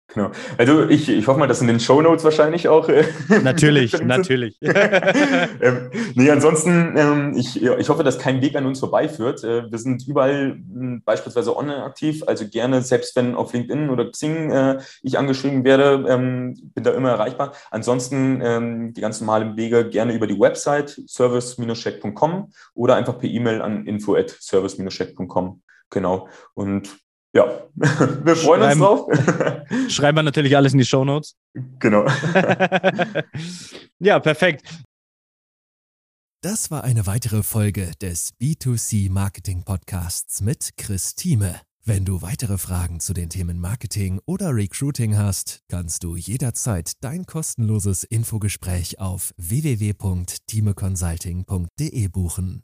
Genau. 0.08 0.32
Also 0.58 0.88
ich, 0.88 1.10
ich 1.10 1.28
hoffe 1.28 1.40
mal, 1.40 1.48
dass 1.48 1.62
in 1.62 1.68
den 1.68 1.80
Show 1.80 2.02
Notes 2.02 2.24
wahrscheinlich 2.24 2.68
auch. 2.68 2.88
Äh, 2.90 3.06
natürlich, 3.44 4.00
natürlich. 4.02 4.58
ähm, 4.62 5.90
nee, 6.14 6.30
ansonsten, 6.30 6.96
ähm, 6.96 7.34
ich, 7.36 7.62
ich 7.62 7.90
hoffe, 7.90 8.04
dass 8.04 8.20
kein 8.20 8.42
Weg 8.42 8.56
an 8.56 8.66
uns 8.66 8.80
vorbeiführt. 8.80 9.44
Äh, 9.44 9.70
wir 9.72 9.80
sind 9.80 10.08
überall 10.08 10.58
äh, 10.58 11.00
beispielsweise 11.04 11.58
online 11.58 11.84
aktiv, 11.84 12.24
also 12.28 12.48
gerne, 12.48 12.82
selbst 12.84 13.16
wenn 13.16 13.36
auf 13.36 13.54
LinkedIn 13.54 13.90
oder 13.90 14.10
Xing 14.12 14.52
äh, 14.52 14.80
ich 15.02 15.18
angeschrieben 15.18 15.64
werde, 15.64 16.06
ähm, 16.08 16.72
bin 16.76 16.84
da 16.84 16.92
immer 16.92 17.10
erreichbar. 17.10 17.54
Ansonsten 17.72 18.42
ähm, 18.44 18.94
die 18.94 19.02
ganz 19.02 19.20
normalen 19.20 19.58
Wege 19.58 19.90
gerne 19.90 20.14
über 20.14 20.28
die 20.28 20.40
Website 20.40 21.02
service-check.com 21.08 22.52
oder 22.76 22.96
einfach 22.96 23.18
per 23.18 23.30
E-Mail 23.30 23.62
an 23.62 23.88
info 23.88 24.16
at 24.16 24.30
service-check.com. 24.30 25.62
Genau. 25.90 26.28
Und 26.54 27.05
ja, 27.36 27.68
wir 27.76 28.36
freuen 28.36 28.62
Schreiben, 28.62 28.82
uns 28.82 28.90
drauf. 29.06 29.08
Schreiben 29.90 30.18
wir 30.18 30.24
natürlich 30.24 30.56
alles 30.56 30.72
in 30.72 30.80
die 30.80 30.86
Show 30.86 31.04
Notes. 31.04 31.36
Genau. 31.80 32.06
ja, 34.00 34.20
perfekt. 34.20 34.64
Das 36.42 36.72
war 36.72 36.86
eine 36.86 37.06
weitere 37.08 37.44
Folge 37.44 37.92
des 38.02 38.34
B2C 38.40 39.12
Marketing 39.12 39.64
Podcasts 39.64 40.40
mit 40.40 40.78
Chris 40.78 41.16
Thieme. 41.16 41.60
Wenn 41.84 42.06
du 42.06 42.22
weitere 42.22 42.58
Fragen 42.58 43.02
zu 43.02 43.14
den 43.14 43.30
Themen 43.30 43.60
Marketing 43.60 44.22
oder 44.26 44.56
Recruiting 44.56 45.18
hast, 45.18 45.60
kannst 45.68 46.06
du 46.06 46.16
jederzeit 46.16 46.94
dein 47.02 47.26
kostenloses 47.26 48.06
Infogespräch 48.06 49.00
auf 49.00 49.34
www.timeconsulting.de 49.38 52.08
buchen. 52.08 52.64